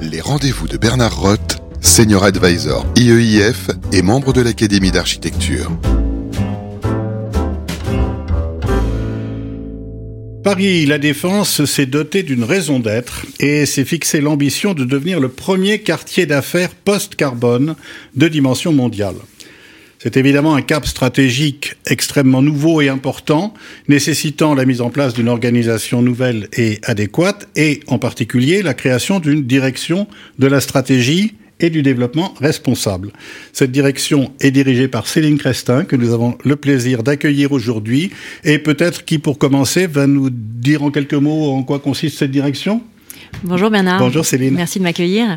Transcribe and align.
Les 0.00 0.20
rendez-vous 0.20 0.68
de 0.68 0.76
Bernard 0.76 1.16
Roth, 1.20 1.58
Senior 1.80 2.24
Advisor 2.24 2.86
IEIF 2.96 3.70
et 3.92 4.02
membre 4.02 4.32
de 4.32 4.40
l'Académie 4.40 4.90
d'architecture. 4.90 5.70
Paris 10.42 10.86
La 10.86 10.98
Défense 10.98 11.64
s'est 11.64 11.86
doté 11.86 12.24
d'une 12.24 12.42
raison 12.42 12.80
d'être 12.80 13.26
et 13.38 13.64
s'est 13.64 13.84
fixé 13.84 14.20
l'ambition 14.20 14.74
de 14.74 14.84
devenir 14.84 15.20
le 15.20 15.28
premier 15.28 15.78
quartier 15.78 16.26
d'affaires 16.26 16.74
post-carbone 16.74 17.76
de 18.16 18.26
dimension 18.26 18.72
mondiale. 18.72 19.14
C'est 20.02 20.16
évidemment 20.16 20.56
un 20.56 20.62
cap 20.62 20.84
stratégique 20.84 21.76
extrêmement 21.86 22.42
nouveau 22.42 22.80
et 22.80 22.88
important, 22.88 23.54
nécessitant 23.86 24.52
la 24.52 24.64
mise 24.64 24.80
en 24.80 24.90
place 24.90 25.14
d'une 25.14 25.28
organisation 25.28 26.02
nouvelle 26.02 26.48
et 26.56 26.80
adéquate, 26.82 27.48
et 27.54 27.78
en 27.86 28.00
particulier 28.00 28.62
la 28.62 28.74
création 28.74 29.20
d'une 29.20 29.44
direction 29.44 30.08
de 30.40 30.48
la 30.48 30.60
stratégie 30.60 31.34
et 31.60 31.70
du 31.70 31.82
développement 31.82 32.34
responsable. 32.40 33.12
Cette 33.52 33.70
direction 33.70 34.32
est 34.40 34.50
dirigée 34.50 34.88
par 34.88 35.06
Céline 35.06 35.38
Crestin, 35.38 35.84
que 35.84 35.94
nous 35.94 36.12
avons 36.12 36.36
le 36.44 36.56
plaisir 36.56 37.04
d'accueillir 37.04 37.52
aujourd'hui, 37.52 38.10
et 38.42 38.58
peut-être 38.58 39.04
qui, 39.04 39.18
pour 39.18 39.38
commencer, 39.38 39.86
va 39.86 40.08
nous 40.08 40.30
dire 40.30 40.82
en 40.82 40.90
quelques 40.90 41.14
mots 41.14 41.52
en 41.52 41.62
quoi 41.62 41.78
consiste 41.78 42.18
cette 42.18 42.32
direction? 42.32 42.82
Bonjour 43.44 43.70
Bernard. 43.70 44.00
Bonjour 44.00 44.26
Céline. 44.26 44.54
Merci 44.54 44.80
de 44.80 44.84
m'accueillir. 44.84 45.36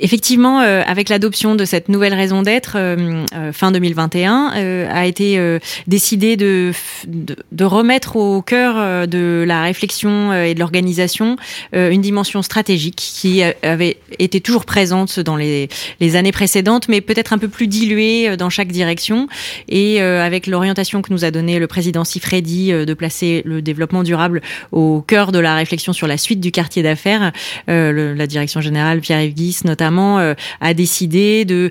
Effectivement, 0.00 0.60
euh, 0.60 0.82
avec 0.86 1.08
l'adoption 1.08 1.54
de 1.54 1.64
cette 1.64 1.88
nouvelle 1.88 2.14
raison 2.14 2.42
d'être 2.42 2.76
euh, 2.76 3.24
euh, 3.34 3.52
fin 3.52 3.72
2021, 3.72 4.88
a 4.90 5.06
été 5.06 5.58
décidé 5.86 6.36
de, 6.36 6.72
de, 7.06 7.64
remettre 7.64 8.16
au 8.16 8.42
cœur 8.42 9.06
de 9.06 9.44
la 9.46 9.62
réflexion 9.62 10.32
et 10.32 10.54
de 10.54 10.60
l'organisation 10.60 11.36
une 11.72 12.00
dimension 12.00 12.42
stratégique 12.42 12.96
qui 12.96 13.42
avait 13.62 13.98
été 14.18 14.40
toujours 14.40 14.64
présente 14.64 15.20
dans 15.20 15.36
les, 15.36 15.68
les 16.00 16.16
années 16.16 16.32
précédentes, 16.32 16.88
mais 16.88 17.00
peut-être 17.00 17.32
un 17.32 17.38
peu 17.38 17.48
plus 17.48 17.66
diluée 17.66 18.36
dans 18.36 18.50
chaque 18.50 18.68
direction. 18.68 19.28
Et 19.68 20.00
avec 20.00 20.46
l'orientation 20.46 21.02
que 21.02 21.12
nous 21.12 21.24
a 21.24 21.30
donnée 21.30 21.58
le 21.58 21.66
président 21.66 22.04
Sifredi 22.04 22.70
de 22.72 22.94
placer 22.94 23.42
le 23.44 23.62
développement 23.62 24.02
durable 24.02 24.42
au 24.72 25.02
cœur 25.02 25.32
de 25.32 25.38
la 25.38 25.54
réflexion 25.54 25.92
sur 25.92 26.06
la 26.06 26.18
suite 26.18 26.40
du 26.40 26.50
quartier 26.50 26.82
d'affaires, 26.82 27.32
la 27.66 28.26
direction 28.26 28.60
générale 28.60 29.00
Pierre-Yves 29.00 29.64
notamment 29.64 29.87
euh, 29.96 30.34
a 30.60 30.74
décidé 30.74 31.44
de 31.44 31.70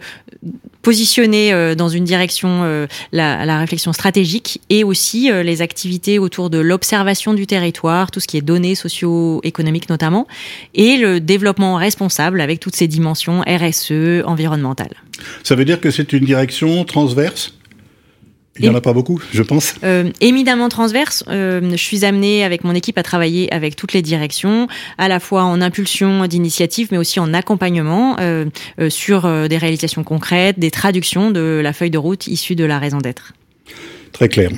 positionner 0.81 1.51
euh, 1.51 1.75
dans 1.75 1.89
une 1.89 2.03
direction 2.03 2.63
euh, 2.63 2.87
la, 3.11 3.59
réflexion 3.59 3.93
stratégique 3.93 4.61
et 4.69 4.83
aussi 4.83 5.29
les 5.31 5.61
activités 5.61 6.19
autour 6.19 6.49
de 6.49 6.59
l'observation 6.59 7.33
du 7.33 7.47
territoire, 7.47 8.11
tout 8.11 8.19
ce 8.19 8.27
qui 8.27 8.37
est 8.37 8.41
données 8.41 8.75
socio-économiques 8.75 9.89
notamment, 9.89 10.27
et 10.73 10.97
le 10.97 11.19
développement 11.19 11.75
responsable 11.75 12.39
avec 12.41 12.59
toutes 12.59 12.75
ces 12.75 12.87
dimensions 12.87 13.41
RSE, 13.41 14.23
environnementales. 14.25 14.95
Ça 15.43 15.55
veut 15.55 15.65
dire 15.65 15.81
que 15.81 15.91
c'est 15.91 16.13
une 16.13 16.23
direction 16.23 16.85
transverse? 16.85 17.56
Il 18.59 18.63
n'y 18.63 18.69
en 18.69 18.75
a 18.75 18.81
pas 18.81 18.93
beaucoup, 18.93 19.21
je 19.33 19.43
pense. 19.43 19.75
Euh, 19.83 20.11
éminemment 20.21 20.69
transverse. 20.69 21.23
Euh, 21.27 21.71
je 21.71 21.77
suis 21.77 22.05
amenée 22.05 22.43
avec 22.43 22.63
mon 22.63 22.73
équipe 22.73 22.97
à 22.97 23.03
travailler 23.03 23.53
avec 23.53 23.75
toutes 23.75 23.93
les 23.93 24.01
directions, 24.01 24.67
à 24.97 25.07
la 25.07 25.19
fois 25.19 25.43
en 25.43 25.61
impulsion 25.61 26.25
d'initiatives, 26.27 26.89
mais 26.91 26.97
aussi 26.97 27.19
en 27.19 27.33
accompagnement 27.33 28.17
euh, 28.19 28.45
euh 28.79 28.89
sur 28.89 29.29
des 29.47 29.57
réalisations 29.57 30.03
concrètes, 30.03 30.57
des 30.57 30.71
traductions 30.71 31.29
de 31.29 31.59
la 31.63 31.73
feuille 31.73 31.91
de 31.91 31.97
route 31.97 32.27
issue 32.27 32.55
de 32.55 32.63
la 32.63 32.79
raison 32.79 32.97
d'être. 32.97 33.33
Très 34.11 34.27
clair. 34.27 34.49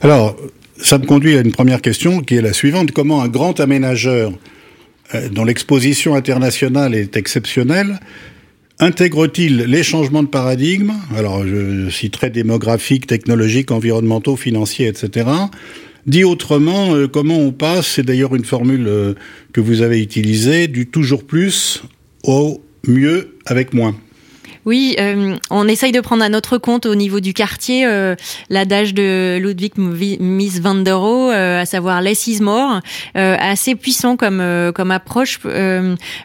Alors, 0.00 0.36
ça 0.76 0.98
me 0.98 1.04
conduit 1.04 1.36
à 1.36 1.40
une 1.40 1.52
première 1.52 1.82
question 1.82 2.20
qui 2.20 2.36
est 2.36 2.42
la 2.42 2.52
suivante. 2.52 2.92
Comment 2.92 3.22
un 3.22 3.28
grand 3.28 3.60
aménageur 3.60 4.32
dont 5.32 5.44
l'exposition 5.44 6.14
internationale 6.14 6.94
est 6.94 7.16
exceptionnelle 7.16 7.98
Intègre-t-il 8.82 9.58
les 9.58 9.82
changements 9.82 10.22
de 10.22 10.28
paradigme 10.28 10.94
Alors, 11.14 11.46
je 11.46 11.90
citerai 11.90 12.30
démographiques, 12.30 13.06
technologiques, 13.06 13.72
environnementaux, 13.72 14.36
financiers, 14.36 14.86
etc. 14.86 15.28
Dit 16.06 16.24
autrement, 16.24 16.94
euh, 16.94 17.06
comment 17.06 17.36
on 17.36 17.52
passe, 17.52 17.86
c'est 17.86 18.02
d'ailleurs 18.02 18.34
une 18.34 18.46
formule 18.46 18.86
euh, 18.88 19.12
que 19.52 19.60
vous 19.60 19.82
avez 19.82 20.00
utilisée, 20.02 20.66
du 20.66 20.86
toujours 20.86 21.24
plus 21.24 21.82
au 22.24 22.62
mieux 22.88 23.36
avec 23.44 23.74
moins 23.74 23.94
oui, 24.66 24.94
euh, 25.00 25.36
on 25.48 25.66
essaye 25.68 25.92
de 25.92 26.00
prendre 26.00 26.22
à 26.22 26.28
notre 26.28 26.58
compte 26.58 26.84
au 26.84 26.94
niveau 26.94 27.20
du 27.20 27.32
quartier 27.32 27.86
euh, 27.86 28.14
l'adage 28.50 28.92
de 28.92 29.38
Ludwig 29.40 29.72
Mies 29.78 30.60
van 30.60 30.74
der 30.74 30.98
Rohe, 30.98 31.32
euh, 31.32 31.62
à 31.62 31.64
savoir 31.64 32.02
less 32.02 32.26
is 32.26 32.40
more, 32.42 32.80
euh, 33.16 33.36
assez 33.40 33.74
puissant 33.74 34.16
comme 34.16 34.42
comme 34.74 34.90
approche 34.90 35.38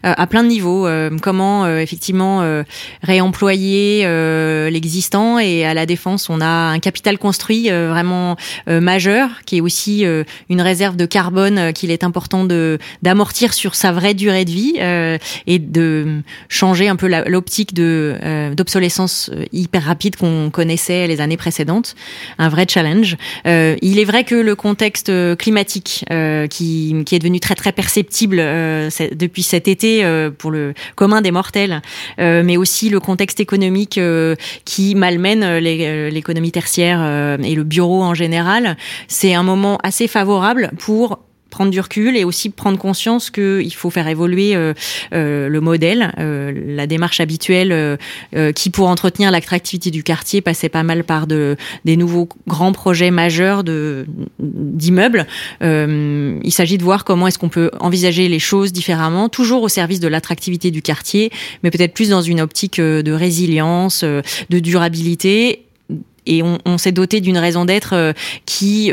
à 0.03 0.27
plein 0.27 0.43
de 0.43 0.49
niveaux. 0.49 0.87
comment 1.21 1.67
effectivement 1.77 2.63
réemployer 3.03 4.05
l'existant 4.69 5.39
et 5.39 5.65
à 5.65 5.73
la 5.73 5.85
défense, 5.85 6.29
on 6.29 6.41
a 6.41 6.45
un 6.45 6.79
capital 6.79 7.17
construit 7.17 7.69
vraiment 7.69 8.35
majeur 8.67 9.29
qui 9.45 9.57
est 9.57 9.61
aussi 9.61 10.05
une 10.49 10.61
réserve 10.61 10.95
de 10.95 11.05
carbone 11.05 11.73
qu'il 11.73 11.91
est 11.91 12.03
important 12.03 12.45
de 12.45 12.79
d'amortir 13.01 13.53
sur 13.53 13.75
sa 13.75 13.91
vraie 13.91 14.13
durée 14.13 14.45
de 14.45 14.51
vie 14.51 14.75
et 15.47 15.59
de 15.59 16.21
changer 16.49 16.87
un 16.87 16.95
peu 16.95 17.07
l'optique 17.07 17.73
de 17.73 18.17
euh, 18.25 18.34
d'obsolescence 18.55 19.29
euh, 19.33 19.45
hyper 19.51 19.83
rapide 19.83 20.15
qu'on 20.15 20.49
connaissait 20.49 21.07
les 21.07 21.21
années 21.21 21.37
précédentes, 21.37 21.95
un 22.37 22.49
vrai 22.49 22.65
challenge. 22.69 23.17
Euh, 23.47 23.75
il 23.81 23.99
est 23.99 24.05
vrai 24.05 24.23
que 24.23 24.35
le 24.35 24.55
contexte 24.55 25.11
climatique 25.37 26.05
qui, 26.49 26.95
qui 27.05 27.15
est 27.15 27.19
devenu 27.19 27.39
très 27.39 27.55
très 27.55 27.71
perceptible 27.71 28.37
depuis 28.37 29.43
cet 29.43 29.67
été 29.67 30.03
pour 30.37 30.51
le 30.51 30.73
commun 30.95 31.21
des 31.21 31.31
mortels, 31.31 31.81
mais 32.17 32.57
aussi 32.57 32.89
le 32.89 32.99
contexte 32.99 33.39
économique 33.39 33.99
qui 34.65 34.95
malmène 34.95 35.57
l'économie 35.57 36.51
tertiaire 36.51 37.37
et 37.43 37.55
le 37.55 37.63
bureau 37.63 38.03
en 38.03 38.13
général, 38.13 38.77
c'est 39.07 39.33
un 39.33 39.43
moment 39.43 39.77
assez 39.83 40.07
favorable 40.07 40.71
pour 40.77 41.19
prendre 41.55 41.71
du 41.71 41.79
recul 41.79 42.17
et 42.17 42.25
aussi 42.25 42.49
prendre 42.49 42.77
conscience 42.77 43.29
qu'il 43.29 43.73
faut 43.73 43.89
faire 43.89 44.09
évoluer 44.09 44.57
euh, 44.57 44.73
euh, 45.13 45.47
le 45.47 45.61
modèle, 45.61 46.13
euh, 46.19 46.51
la 46.67 46.85
démarche 46.85 47.21
habituelle 47.21 47.97
qui, 48.55 48.69
pour 48.69 48.89
entretenir 48.89 49.31
l'attractivité 49.31 49.89
du 49.89 50.03
quartier, 50.03 50.41
passait 50.41 50.67
pas 50.67 50.83
mal 50.83 51.05
par 51.05 51.27
de, 51.27 51.55
des 51.85 51.95
nouveaux 51.95 52.27
grands 52.45 52.73
projets 52.73 53.09
majeurs 53.09 53.63
d'immeubles. 54.39 55.25
il 55.61 56.51
s'agit 56.51 56.77
de 56.77 56.83
voir 56.83 57.05
comment 57.05 57.27
est-ce 57.27 57.39
qu'on 57.39 57.49
peut 57.49 57.71
envisager 57.79 58.27
les 58.27 58.39
choses 58.39 58.73
différemment, 58.73 59.29
toujours 59.29 59.63
au 59.63 59.69
service 59.69 60.01
de 60.01 60.09
l'attractivité 60.09 60.71
du 60.71 60.81
quartier, 60.81 61.31
mais 61.63 61.71
peut-être 61.71 61.93
plus 61.93 62.09
dans 62.09 62.21
une 62.21 62.41
optique 62.41 62.81
de 62.81 63.11
résilience, 63.11 64.03
de 64.03 64.59
durabilité 64.59 65.61
et 66.27 66.41
on 66.43 66.77
s'est 66.79 66.91
doté 66.91 67.21
d'une 67.21 67.37
raison 67.37 67.65
d'être 67.65 68.13
qui 68.45 68.91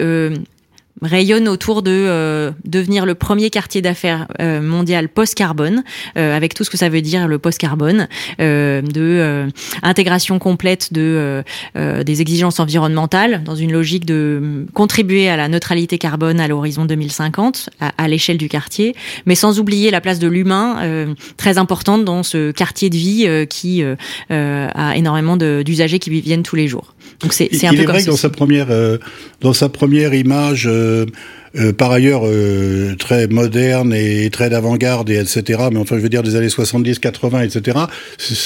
rayonne 1.02 1.48
autour 1.48 1.82
de 1.82 1.90
euh, 1.90 2.52
devenir 2.64 3.04
le 3.04 3.14
premier 3.14 3.50
quartier 3.50 3.82
d'affaires 3.82 4.28
euh, 4.40 4.60
mondial 4.60 5.08
post-carbone, 5.08 5.82
euh, 6.16 6.36
avec 6.36 6.54
tout 6.54 6.64
ce 6.64 6.70
que 6.70 6.76
ça 6.76 6.88
veut 6.88 7.02
dire 7.02 7.28
le 7.28 7.38
post-carbone, 7.38 8.08
de 8.38 9.48
intégration 9.82 10.38
complète 10.38 10.92
de 10.92 11.42
des 11.74 12.20
exigences 12.20 12.60
environnementales 12.60 13.42
dans 13.44 13.54
une 13.54 13.72
logique 13.72 14.04
de 14.06 14.66
contribuer 14.74 15.28
à 15.28 15.36
la 15.36 15.48
neutralité 15.48 15.98
carbone 15.98 16.40
à 16.40 16.48
l'horizon 16.48 16.84
2050 16.84 17.70
à, 17.80 17.92
à 17.98 18.08
l'échelle 18.08 18.38
du 18.38 18.48
quartier, 18.48 18.94
mais 19.26 19.34
sans 19.34 19.58
oublier 19.58 19.90
la 19.90 20.00
place 20.00 20.18
de 20.18 20.28
l'humain 20.28 21.14
très 21.36 21.58
importante 21.58 22.04
dans 22.04 22.22
ce 22.22 22.50
quartier 22.50 22.90
de 22.90 22.96
vie 22.96 23.46
qui 23.48 23.82
a 24.30 24.96
énormément 24.96 25.36
d'usagers 25.36 25.98
qui 25.98 26.10
viennent 26.20 26.42
tous 26.42 26.56
les 26.56 26.68
jours. 26.68 26.94
Donc 27.22 27.32
c'est 27.32 27.66
un 27.66 27.70
peu 27.70 27.82
est 27.82 27.86
vrai 27.86 28.02
que 28.02 28.10
dans 28.10 28.16
sa 28.16 28.30
première 28.30 28.70
dans 29.40 29.52
sa 29.52 29.68
première 29.68 30.14
image 30.14 30.66
euh, 30.66 31.06
euh, 31.54 31.72
par 31.72 31.92
ailleurs 31.92 32.22
euh, 32.24 32.94
très 32.96 33.26
moderne 33.26 33.92
et 33.92 34.30
très 34.30 34.48
d'avant-garde 34.48 35.10
et 35.10 35.16
etc. 35.16 35.64
Mais 35.70 35.78
enfin, 35.78 35.96
je 35.96 36.00
veux 36.00 36.08
dire 36.08 36.22
des 36.22 36.34
années 36.34 36.48
70, 36.48 36.98
80, 36.98 37.42
etc. 37.42 37.78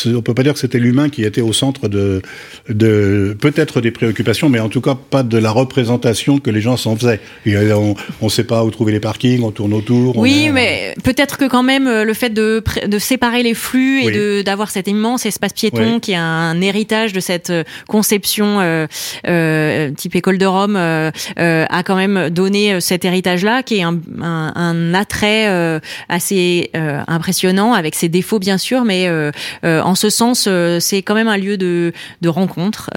On 0.06 0.22
peut 0.22 0.34
pas 0.34 0.42
dire 0.42 0.54
que 0.54 0.58
c'était 0.58 0.80
l'humain 0.80 1.08
qui 1.08 1.22
était 1.22 1.40
au 1.40 1.52
centre 1.52 1.86
de, 1.86 2.20
de 2.68 3.36
peut-être 3.40 3.80
des 3.80 3.92
préoccupations, 3.92 4.48
mais 4.48 4.58
en 4.58 4.68
tout 4.68 4.80
cas 4.80 4.96
pas 4.96 5.22
de 5.22 5.38
la 5.38 5.52
représentation 5.52 6.38
que 6.38 6.50
les 6.50 6.60
gens 6.60 6.76
s'en 6.76 6.96
faisaient. 6.96 7.20
on 7.46 7.94
ne 8.22 8.28
sait 8.28 8.44
pas 8.44 8.64
où 8.64 8.70
trouver 8.70 8.92
les 8.92 9.00
parkings, 9.00 9.42
on 9.42 9.52
tourne 9.52 9.72
autour. 9.72 10.16
Oui, 10.16 10.48
mais 10.52 10.94
peut-être 11.04 11.38
que 11.38 11.44
quand 11.44 11.62
même 11.62 11.88
le 11.88 12.14
fait 12.14 12.30
de, 12.30 12.62
de 12.86 12.98
séparer 12.98 13.44
les 13.44 13.54
flux 13.54 14.02
et 14.02 14.42
d'avoir 14.42 14.70
cet 14.70 14.88
immense 14.88 15.26
espace 15.26 15.52
piéton 15.52 16.00
qui 16.00 16.12
est 16.12 16.16
un 16.16 16.60
héritage 16.60 17.12
de 17.12 17.20
cette 17.20 17.52
conception 17.86 18.58
euh, 18.60 19.90
type 19.92 20.16
école 20.16 20.38
de 20.38 20.46
Rome 20.46 20.76
a 20.76 21.82
quand 21.84 21.96
même 21.96 22.30
donné 22.30 22.80
cette 22.80 22.95
cet 22.96 23.04
héritage-là, 23.04 23.62
qui 23.62 23.76
est 23.76 23.82
un, 23.82 24.94
attrait 24.94 25.48
euh, 25.48 25.80
assez 26.08 26.70
euh, 26.74 27.02
impressionnant, 27.06 27.74
avec 27.74 27.94
ses 27.94 28.08
défauts 28.08 28.38
bien 28.38 28.56
sûr, 28.56 28.84
mais 28.84 29.06
euh, 29.06 29.32
en 29.62 29.94
ce 29.94 30.08
sens, 30.08 30.48
c'est 30.80 31.02
quand 31.02 31.14
même 31.14 31.28
un 31.28 31.36
lieu 31.36 31.58
de, 31.58 31.92
de 32.22 32.28
rencontre 32.30 32.88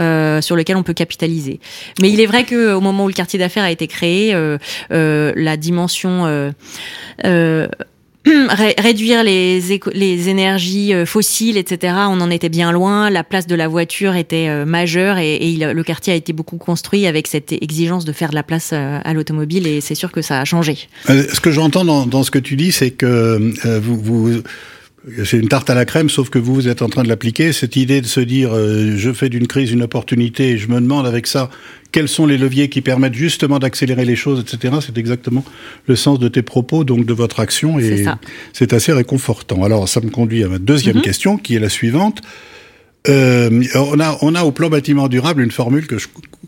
sur 0.42 0.56
lequel 0.56 0.78
on 0.78 0.84
peut 0.84 0.94
capitaliser. 0.94 1.60
Mais 2.02 2.10
il 2.12 2.22
est 2.22 2.26
vrai 2.28 2.46
que 2.46 2.74
au 2.74 2.80
moment 2.80 3.04
où 3.04 3.08
le 3.10 3.14
quartier 3.14 3.38
d'affaires 3.38 3.66
a 3.66 3.72
été 3.72 3.88
créé, 3.88 4.34
la 4.90 5.58
dimension 5.58 6.54
réduire 8.78 9.24
les, 9.24 9.62
les 9.94 10.30
énergies 10.30 10.94
euh, 10.94 11.06
fossiles, 11.06 11.58
etc. 11.58 11.94
On 12.10 12.20
en 12.20 12.30
était 12.30 12.50
bien 12.50 12.72
loin. 12.72 13.10
La 13.10 13.24
place 13.24 13.48
de 13.48 13.56
la 13.56 13.68
voiture 13.68 14.16
était 14.16 14.48
euh, 14.50 14.66
majeure 14.66 15.18
et, 15.18 15.40
le 15.60 15.84
quartier 15.84 16.14
a 16.14 16.16
été 16.16 16.34
beaucoup 16.34 16.58
construit 16.58 17.08
avec 17.08 17.28
cette 17.28 17.52
exigence 17.52 18.06
de 18.06 18.12
faire 18.12 18.30
de 18.30 18.36
la 18.36 18.44
place 18.44 18.72
euh, 18.74 19.00
à 19.04 19.14
l'automobile 19.14 19.68
et 19.68 19.82
c'est 19.82 19.96
sûr 19.96 20.12
que 20.12 20.22
ça 20.22 20.42
a 20.42 20.46
changé. 20.46 20.78
Ce 21.08 21.40
que 21.40 21.52
j'entends 21.52 21.86
dans, 21.86 22.06
dans, 22.06 22.24
ce 22.24 22.32
que 22.32 22.40
tu 22.40 22.56
dis, 22.56 22.72
c'est 22.72 22.92
que 22.92 23.54
vous, 23.80 24.00
vous 24.00 24.42
c'est 25.24 25.38
une 25.38 25.48
tarte 25.48 25.70
à 25.70 25.76
la 25.76 25.86
crème, 25.86 26.10
sauf 26.10 26.30
que 26.30 26.40
vous, 26.40 26.54
vous 26.54 26.68
êtes 26.68 26.82
en 26.82 26.90
train 26.90 27.04
de 27.04 27.08
l'appliquer. 27.08 27.54
Cette 27.54 27.76
idée 27.76 28.02
de 28.02 28.06
se 28.06 28.20
dire, 28.20 28.52
euh, 28.54 28.96
je 28.98 29.12
fais 29.12 29.30
d'une 29.30 29.48
crise 29.48 29.72
une 29.72 29.84
opportunité, 29.84 30.50
et 30.50 30.58
je 30.58 30.68
me 30.68 30.80
demande 30.82 31.08
avec 31.08 31.28
ça 31.28 31.50
quels 31.92 32.08
sont 32.08 32.26
les 32.26 32.38
leviers 32.38 32.70
qui 32.70 32.82
permettent 32.82 33.16
justement 33.16 33.60
d'accélérer 33.60 34.06
les 34.06 34.16
choses, 34.16 34.42
etc. 34.42 34.76
C'est 34.82 34.98
exactement 34.98 35.44
le 35.88 35.96
sens 35.96 36.20
de 36.20 36.28
tes 36.28 36.42
propos, 36.42 36.84
donc 36.84 37.06
de 37.06 37.14
votre 37.14 37.40
action, 37.40 37.80
et 37.80 38.06
c'est 38.54 38.74
assez 38.74 38.92
réconfortant. 38.92 39.64
Alors, 39.64 39.88
ça 39.88 40.02
me 40.02 40.10
conduit 40.10 40.44
à 40.44 40.50
ma 40.50 40.60
deuxième 40.60 40.98
mhm. 40.98 41.02
question, 41.02 41.38
qui 41.38 41.56
est 41.56 41.60
la 41.60 41.70
suivante. 41.70 42.22
Euh, 43.08 43.64
on 43.76 44.00
a, 44.00 44.18
on 44.22 44.36
a 44.36 44.44
au 44.44 44.52
plan 44.52 44.70
bâtiment 44.70 45.08
durable 45.08 45.42
une 45.42 45.52
formule 45.52 45.88
que 45.88 45.98
je 45.98 46.08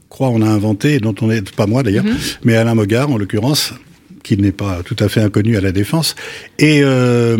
crois 0.09 0.29
on 0.29 0.41
a 0.41 0.47
inventée, 0.47 0.99
dont 0.99 1.15
on 1.21 1.31
est 1.31 1.49
pas 1.55 1.65
moi 1.65 1.81
d'ailleurs, 1.81 2.03
mhm. 2.03 2.17
mais 2.43 2.55
Alain 2.55 2.75
Mogard 2.75 3.09
en 3.09 3.17
l'occurrence, 3.17 3.73
qui 4.23 4.37
n'est 4.37 4.51
pas 4.51 4.81
tout 4.83 4.95
à 4.99 5.09
fait 5.09 5.21
inconnu 5.21 5.57
à 5.57 5.61
la 5.61 5.71
défense. 5.71 6.15
Et 6.59 6.81
euh, 6.83 7.37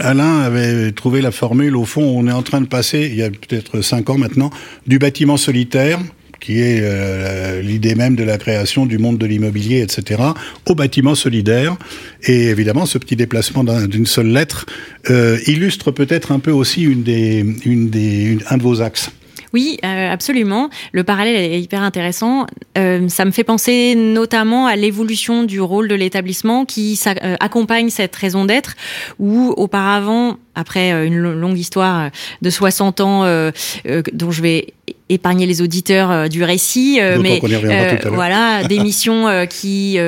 Alain 0.00 0.40
avait 0.40 0.92
trouvé 0.92 1.20
la 1.20 1.30
formule, 1.30 1.76
au 1.76 1.84
fond, 1.84 2.02
on 2.02 2.26
est 2.28 2.32
en 2.32 2.42
train 2.42 2.60
de 2.60 2.66
passer, 2.66 3.08
il 3.10 3.16
y 3.16 3.22
a 3.22 3.30
peut-être 3.30 3.80
cinq 3.80 4.10
ans 4.10 4.18
maintenant, 4.18 4.50
du 4.86 4.98
bâtiment 4.98 5.36
solitaire 5.36 5.98
qui 6.40 6.60
est 6.60 6.80
euh, 6.82 7.62
l'idée 7.62 7.94
même 7.94 8.14
de 8.14 8.22
la 8.22 8.38
création 8.38 8.86
du 8.86 8.98
monde 8.98 9.18
de 9.18 9.26
l'immobilier, 9.26 9.80
etc., 9.80 10.22
au 10.66 10.74
bâtiment 10.74 11.14
solidaire. 11.14 11.76
Et 12.24 12.46
évidemment, 12.46 12.86
ce 12.86 12.98
petit 12.98 13.16
déplacement 13.16 13.64
d'une 13.64 14.06
seule 14.06 14.28
lettre 14.28 14.66
euh, 15.10 15.38
illustre 15.46 15.90
peut-être 15.90 16.32
un 16.32 16.38
peu 16.38 16.52
aussi 16.52 16.82
une 16.82 17.02
des, 17.02 18.38
un 18.48 18.56
de 18.56 18.62
vos 18.62 18.80
axes. 18.82 19.10
Oui, 19.52 19.78
euh, 19.84 20.12
absolument. 20.12 20.68
Le 20.92 21.04
parallèle 21.04 21.36
est 21.36 21.60
hyper 21.60 21.82
intéressant. 21.82 22.46
Euh, 22.76 23.08
ça 23.08 23.24
me 23.24 23.30
fait 23.30 23.44
penser 23.44 23.94
notamment 23.94 24.66
à 24.66 24.76
l'évolution 24.76 25.44
du 25.44 25.60
rôle 25.60 25.88
de 25.88 25.94
l'établissement 25.94 26.64
qui 26.64 27.00
euh, 27.06 27.36
accompagne 27.40 27.90
cette 27.90 28.14
raison 28.14 28.44
d'être, 28.44 28.74
où 29.18 29.54
auparavant, 29.56 30.36
après 30.54 31.06
une 31.06 31.32
longue 31.32 31.58
histoire 31.58 32.10
de 32.42 32.50
60 32.50 33.00
ans 33.00 33.50
dont 34.12 34.30
je 34.30 34.42
vais 34.42 34.74
épargner 35.08 35.46
les 35.46 35.62
auditeurs 35.62 36.10
euh, 36.10 36.28
du 36.28 36.42
récit, 36.42 36.98
euh, 37.00 37.18
mais 37.20 37.40
euh, 37.42 37.96
voilà, 38.12 38.64
des 38.68 38.78
missions 38.78 39.26
qui 39.48 39.98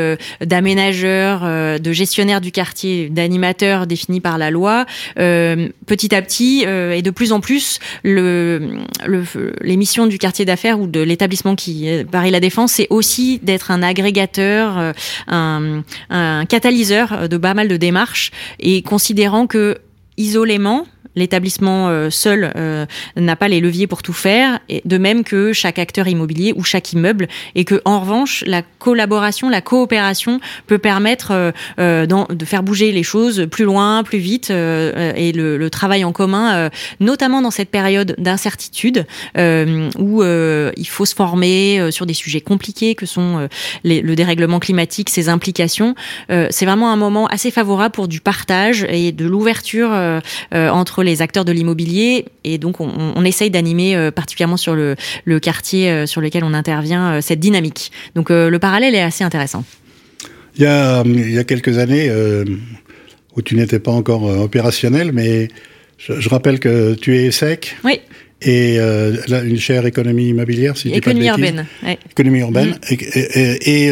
d'aménageurs, 0.41 1.81
de 1.81 1.93
gestionnaires 1.93 2.41
du 2.41 2.53
quartier, 2.53 3.09
d'animateurs 3.09 3.87
définis 3.87 4.21
par 4.21 4.39
la 4.39 4.51
loi. 4.51 4.87
petit 5.17 6.15
à 6.15 6.23
petit 6.23 6.63
et 6.63 7.03
de 7.03 7.11
plus 7.11 7.33
en 7.33 7.41
plus, 7.41 7.79
le, 8.03 8.79
le 9.07 9.25
les 9.61 9.77
missions 9.77 10.07
du 10.07 10.19
quartier 10.19 10.45
d'affaires 10.45 10.81
ou 10.81 10.87
de 10.87 11.01
l'établissement 11.01 11.55
qui 11.57 11.89
Paris 12.11 12.31
La 12.31 12.41
Défense, 12.41 12.73
c'est 12.73 12.87
aussi 12.91 13.41
d'être 13.43 13.71
un 13.71 13.83
agrégateur, 13.83 14.93
un, 15.29 15.83
un 16.11 16.45
catalyseur 16.47 17.29
de 17.29 17.37
pas 17.37 17.55
mal 17.55 17.69
de 17.69 17.77
démarches 17.77 18.31
et 18.59 18.83
considérant 18.83 19.47
que 19.47 19.79
isolément, 20.17 20.87
L'établissement 21.17 21.89
euh, 21.89 22.09
seul 22.09 22.53
euh, 22.55 22.87
n'a 23.17 23.35
pas 23.35 23.49
les 23.49 23.61
leviers 23.61 23.89
pour 23.89 24.03
tout 24.03 24.13
faire, 24.13 24.61
et 24.69 24.81
de 24.85 24.97
même 24.97 25.25
que 25.25 25.53
chaque 25.53 25.81
acteur 25.81 26.07
immobilier 26.07 26.53
ou 26.55 26.63
chaque 26.63 26.93
immeuble, 26.93 27.27
et 27.57 27.65
que 27.65 27.81
en 27.85 28.01
revanche 28.01 28.45
la 28.47 28.63
collaboration, 28.63 29.49
la 29.49 29.61
coopération 29.61 30.41
peut 30.69 30.79
permettre 30.79 31.53
euh, 31.79 32.07
de 32.07 32.45
faire 32.45 32.63
bouger 32.63 32.93
les 32.93 33.03
choses 33.03 33.47
plus 33.51 33.65
loin, 33.65 34.05
plus 34.05 34.19
vite, 34.19 34.51
et 34.51 35.33
le, 35.33 35.71
travail 35.71 36.05
en 36.05 36.13
commun, 36.13 36.69
notamment 36.99 37.43
dans 37.43 37.51
cette 37.51 37.71
période 37.71 38.15
d'incertitude 38.19 39.07
où 39.37 40.23
il 40.23 40.89
faut 40.89 41.05
se 41.05 41.15
former 41.15 41.91
sur 41.91 42.07
des 42.07 42.15
sujets 42.15 42.41
compliqués 42.41 42.95
que 42.95 43.07
sont 43.07 43.49
le 43.85 44.15
dérèglement 44.15 44.59
climatique, 44.59 45.11
ses 45.11 45.29
implications. 45.29 45.95
C'est 46.29 46.65
vraiment 46.65 46.93
un 46.93 46.97
moment 46.97 47.27
assez 47.29 47.51
favorable 47.51 47.95
pour 47.95 48.09
du 48.09 48.21
partage 48.21 48.85
et 48.89 49.13
de 49.13 49.27
l'ouverture 49.27 49.91
entre 50.53 51.00
les 51.03 51.23
acteurs 51.23 51.45
de 51.45 51.53
l'immobilier 51.53 52.27
et 52.45 52.59
donc 52.59 52.81
on, 52.81 53.25
essaye 53.25 53.51
d'animer 53.51 53.97
euh, 53.97 54.11
particulièrement 54.11 54.57
sur 54.57 54.75
le, 54.75 54.97
quartier 55.41 55.91
euh, 55.91 56.07
sur 56.07 56.21
lequel 56.21 56.45
on 56.45 56.55
intervient 56.55 57.15
euh, 57.15 57.21
cette 57.21 57.41
dynamique. 57.41 57.93
Donc 58.15 58.31
le 58.31 58.59
parallèle 58.59 58.95
est 58.95 59.03
assez 59.03 59.25
intéressant. 59.25 59.65
Il 60.57 60.63
y 60.63 60.67
a, 60.67 61.03
il 61.05 61.33
y 61.33 61.39
a 61.39 61.45
quelques 61.45 61.79
années 61.79 62.11
où 63.37 63.43
tu 63.43 63.57
n'étais 63.57 63.79
pas 63.79 63.93
encore 63.93 64.25
opérationnel, 64.25 65.13
mais 65.13 65.49
je, 65.99 66.29
rappelle 66.29 66.59
que 66.59 66.95
tu 66.95 67.17
es 67.17 67.31
sec. 67.31 67.77
Oui. 67.85 68.01
Et 68.43 68.79
une 68.79 69.59
chaire 69.59 69.87
économie 69.87 70.29
immobilière, 70.29 70.77
si 70.77 70.91
économie 70.91 71.29
pas 71.29 71.37
de 71.37 71.43
urbaine. 71.43 71.67
Économie 72.11 72.41
urbaine. 72.41 72.71
Mm. 72.91 72.95
Et, 73.41 73.87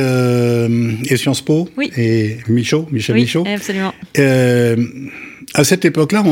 et, 1.11 1.17
Sciences 1.17 1.43
Po. 1.43 1.69
Oui. 1.77 1.93
Et 1.97 2.39
Michaud, 2.49 2.89
Michel 2.91 3.15
oui, 3.15 3.23
Michaud. 3.23 3.45
Absolument 3.47 3.95
à 5.55 5.65
cette 5.65 5.85
époque-là, 5.85 6.23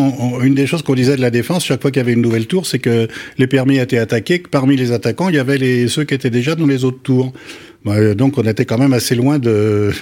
une 0.42 0.54
des 0.54 0.66
choses 0.66 0.82
qu'on 0.82 0.94
disait 0.94 1.16
de 1.16 1.22
la 1.22 1.30
défense, 1.30 1.64
chaque 1.64 1.80
fois 1.80 1.90
qu'il 1.90 2.00
y 2.00 2.04
avait 2.04 2.12
une 2.12 2.22
nouvelle 2.22 2.46
tour, 2.46 2.66
c'est 2.66 2.78
que 2.78 3.08
les 3.38 3.46
permis 3.46 3.78
étaient 3.78 3.98
attaqués, 3.98 4.40
que 4.40 4.48
parmi 4.48 4.76
les 4.76 4.92
attaquants, 4.92 5.28
il 5.28 5.36
y 5.36 5.38
avait 5.38 5.58
les, 5.58 5.88
ceux 5.88 6.04
qui 6.04 6.14
étaient 6.14 6.30
déjà 6.30 6.54
dans 6.54 6.66
les 6.66 6.84
autres 6.84 7.00
tours. 7.02 7.32
Bah, 7.86 8.14
donc 8.14 8.36
on 8.36 8.42
était 8.42 8.64
quand 8.64 8.78
même 8.78 8.92
assez 8.92 9.14
loin 9.14 9.38
de, 9.38 9.92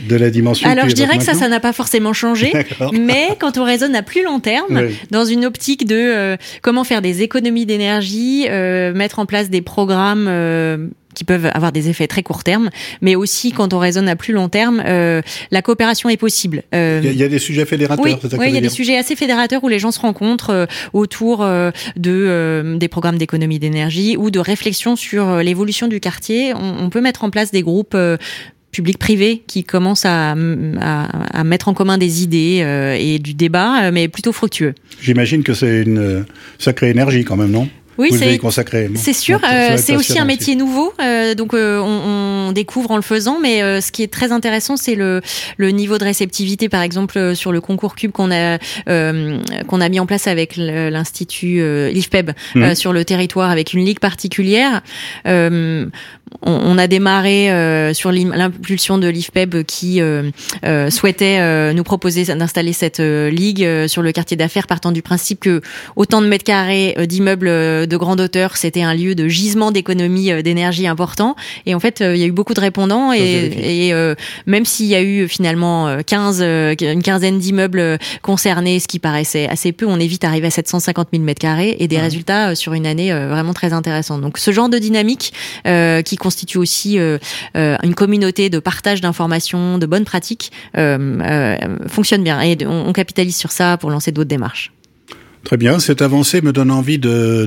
de 0.00 0.16
la 0.16 0.28
dimension. 0.28 0.68
Alors 0.68 0.90
je 0.90 0.94
dirais 0.94 1.16
que 1.16 1.24
ça, 1.24 1.32
ça 1.32 1.48
n'a 1.48 1.58
pas 1.58 1.72
forcément 1.72 2.12
changé, 2.12 2.52
mais 2.92 3.28
quand 3.38 3.56
on 3.56 3.64
raisonne 3.64 3.96
à 3.96 4.02
plus 4.02 4.22
long 4.22 4.40
terme, 4.40 4.88
dans 5.10 5.24
une 5.24 5.46
optique 5.46 5.86
de 5.86 5.96
euh, 5.96 6.36
comment 6.60 6.84
faire 6.84 7.00
des 7.00 7.22
économies 7.22 7.64
d'énergie, 7.64 8.46
euh, 8.50 8.92
mettre 8.92 9.20
en 9.20 9.26
place 9.26 9.48
des 9.48 9.62
programmes 9.62 10.26
euh, 10.28 10.88
qui 11.20 11.24
peuvent 11.24 11.50
avoir 11.52 11.70
des 11.70 11.90
effets 11.90 12.06
très 12.06 12.22
court 12.22 12.44
terme, 12.44 12.70
mais 13.02 13.14
aussi 13.14 13.52
quand 13.52 13.74
on 13.74 13.78
raisonne 13.78 14.08
à 14.08 14.16
plus 14.16 14.32
long 14.32 14.48
terme, 14.48 14.82
euh, 14.86 15.20
la 15.50 15.60
coopération 15.60 16.08
est 16.08 16.16
possible. 16.16 16.62
Euh, 16.74 17.02
il 17.04 17.14
y, 17.14 17.22
a 17.22 17.28
des 17.28 17.38
sujets 17.38 17.66
fédérateurs. 17.66 18.02
Oui, 18.02 18.16
il 18.48 18.54
y 18.54 18.56
a 18.56 18.62
des 18.62 18.70
sujets 18.70 18.96
assez 18.96 19.16
fédérateurs 19.16 19.62
où 19.62 19.68
les 19.68 19.78
gens 19.78 19.90
se 19.90 20.00
rencontrent 20.00 20.48
euh, 20.48 20.66
autour 20.94 21.42
euh, 21.42 21.72
de 21.98 22.78
des 22.78 22.88
programmes 22.88 23.18
d'économie 23.18 23.58
d'énergie 23.58 24.16
ou 24.16 24.30
de 24.30 24.38
réflexion 24.38 24.96
sur 24.96 25.42
l'évolution 25.42 25.88
du 25.88 26.00
quartier. 26.00 26.54
On, 26.54 26.84
on, 26.84 26.88
peut 26.88 27.02
mettre 27.02 27.22
en 27.22 27.28
place 27.28 27.50
des 27.50 27.60
groupes 27.60 27.96
public-privé 28.72 29.42
qui 29.46 29.66
à, 29.74 30.34
à, 30.80 31.40
à, 31.40 31.44
mettre 31.44 31.68
en 31.68 31.74
commun 31.74 31.98
des 31.98 32.22
idées 32.22 32.96
et 32.98 33.18
du 33.18 33.34
débat, 33.34 33.90
mais 33.90 34.08
plutôt 34.08 34.32
fructueux. 34.32 34.74
J'imagine 35.02 35.42
que 35.42 35.52
c'est 35.52 35.82
une 35.82 36.24
sacrée 36.58 36.88
énergie 36.88 37.24
quand 37.24 37.36
même, 37.36 37.50
non? 37.50 37.68
Oui, 37.98 38.10
c'est 38.96 39.12
sûr. 39.12 39.40
Euh, 39.44 39.76
c'est 39.76 39.96
aussi 39.96 40.18
un 40.18 40.24
métier 40.24 40.56
nouveau, 40.56 40.92
euh, 41.00 41.34
donc 41.34 41.54
euh, 41.54 41.78
on, 41.80 42.48
on, 42.48 42.52
découvre 42.52 42.90
en 42.90 42.96
le 42.96 43.02
faisant. 43.02 43.38
Mais 43.40 43.80
ce 43.80 43.92
qui 43.92 44.02
est 44.02 44.12
très 44.12 44.32
intéressant, 44.32 44.76
c'est 44.76 44.94
le, 44.94 45.20
le, 45.56 45.70
niveau 45.70 45.98
de 45.98 46.04
réceptivité, 46.04 46.68
par 46.68 46.82
exemple 46.82 47.34
sur 47.34 47.52
le 47.52 47.60
concours 47.60 47.94
Cube 47.94 48.12
qu'on 48.12 48.30
a 48.30 48.58
qu'on 48.86 49.80
a 49.80 49.88
mis 49.88 50.00
en 50.00 50.06
place 50.06 50.26
avec 50.26 50.54
l'institut 50.56 51.62
l'IFPEB 51.90 52.30
mmh. 52.54 52.74
sur 52.74 52.92
le 52.92 53.04
territoire, 53.04 53.50
avec 53.50 53.72
une 53.72 53.84
ligue 53.84 54.00
particulière 54.00 54.82
on, 56.42 56.78
a 56.78 56.86
démarré 56.86 57.50
euh, 57.50 57.92
sur 57.92 58.12
l'impulsion 58.12 58.98
de 58.98 59.08
l'IFPEB 59.08 59.62
qui 59.64 60.00
euh, 60.00 60.30
euh, 60.64 60.90
souhaitait 60.90 61.74
nous 61.74 61.82
proposer 61.82 62.24
d'installer 62.24 62.72
cette 62.72 63.00
ligue 63.00 63.86
sur 63.86 64.02
le 64.02 64.12
quartier 64.12 64.36
d'affaires 64.36 64.66
partant 64.66 64.92
du 64.92 65.02
principe 65.02 65.40
que 65.40 65.60
autant 65.96 66.22
de 66.22 66.26
mètres 66.26 66.44
carrés 66.44 66.94
d'immeubles 67.06 67.79
de 67.86 67.96
grande 67.96 68.20
hauteur, 68.20 68.56
c'était 68.56 68.82
un 68.82 68.94
lieu 68.94 69.14
de 69.14 69.28
gisement 69.28 69.70
d'économie 69.70 70.30
d'énergie 70.42 70.86
important. 70.86 71.36
Et 71.66 71.74
en 71.74 71.80
fait, 71.80 72.00
il 72.00 72.16
y 72.16 72.22
a 72.22 72.26
eu 72.26 72.32
beaucoup 72.32 72.54
de 72.54 72.60
répondants 72.60 73.12
et, 73.12 73.88
et 73.88 74.14
même 74.46 74.64
s'il 74.64 74.86
y 74.86 74.94
a 74.94 75.02
eu 75.02 75.28
finalement 75.28 75.98
15, 76.04 76.42
une 76.42 77.02
quinzaine 77.02 77.38
d'immeubles 77.38 77.98
concernés, 78.22 78.80
ce 78.80 78.88
qui 78.88 78.98
paraissait 78.98 79.48
assez 79.48 79.72
peu, 79.72 79.86
on 79.86 79.98
est 79.98 80.06
vite 80.06 80.24
arrivé 80.24 80.46
à 80.46 80.50
750 80.50 81.08
000 81.12 81.24
mètres 81.24 81.40
carrés 81.40 81.76
et 81.78 81.88
des 81.88 81.98
résultats 81.98 82.54
sur 82.54 82.74
une 82.74 82.86
année 82.86 83.12
vraiment 83.12 83.54
très 83.54 83.72
intéressants. 83.72 84.18
Donc 84.18 84.38
ce 84.38 84.50
genre 84.50 84.68
de 84.68 84.78
dynamique 84.78 85.32
qui 85.64 86.16
constitue 86.16 86.58
aussi 86.58 86.98
euh, 86.98 87.18
euh, 87.56 87.76
une 87.82 87.94
communauté 87.94 88.50
de 88.50 88.58
partage 88.58 89.00
d'informations, 89.00 89.78
de 89.78 89.86
bonnes 89.86 90.04
pratiques, 90.04 90.52
euh, 90.76 91.56
fonctionne 91.88 92.22
bien. 92.22 92.40
Et 92.40 92.56
on, 92.66 92.92
capitalise 92.92 93.36
sur 93.36 93.50
ça 93.50 93.76
pour 93.78 93.90
lancer 93.90 94.12
d'autres 94.12 94.28
démarches. 94.28 94.72
Très 95.44 95.56
bien, 95.56 95.78
cette 95.78 96.02
avancée 96.02 96.42
me 96.42 96.52
donne 96.52 96.70
envie 96.70 96.98
de 96.98 97.46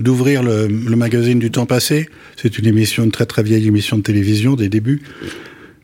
d'ouvrir 0.00 0.42
le, 0.42 0.68
magazine 0.96 1.38
du 1.38 1.50
temps 1.50 1.66
passé. 1.66 2.08
C'est 2.36 2.58
une 2.58 2.66
émission, 2.66 3.04
une 3.04 3.12
très 3.12 3.26
très 3.26 3.42
vieille 3.42 3.66
émission 3.66 3.96
de 3.96 4.02
télévision 4.02 4.54
des 4.56 4.68
débuts. 4.68 5.02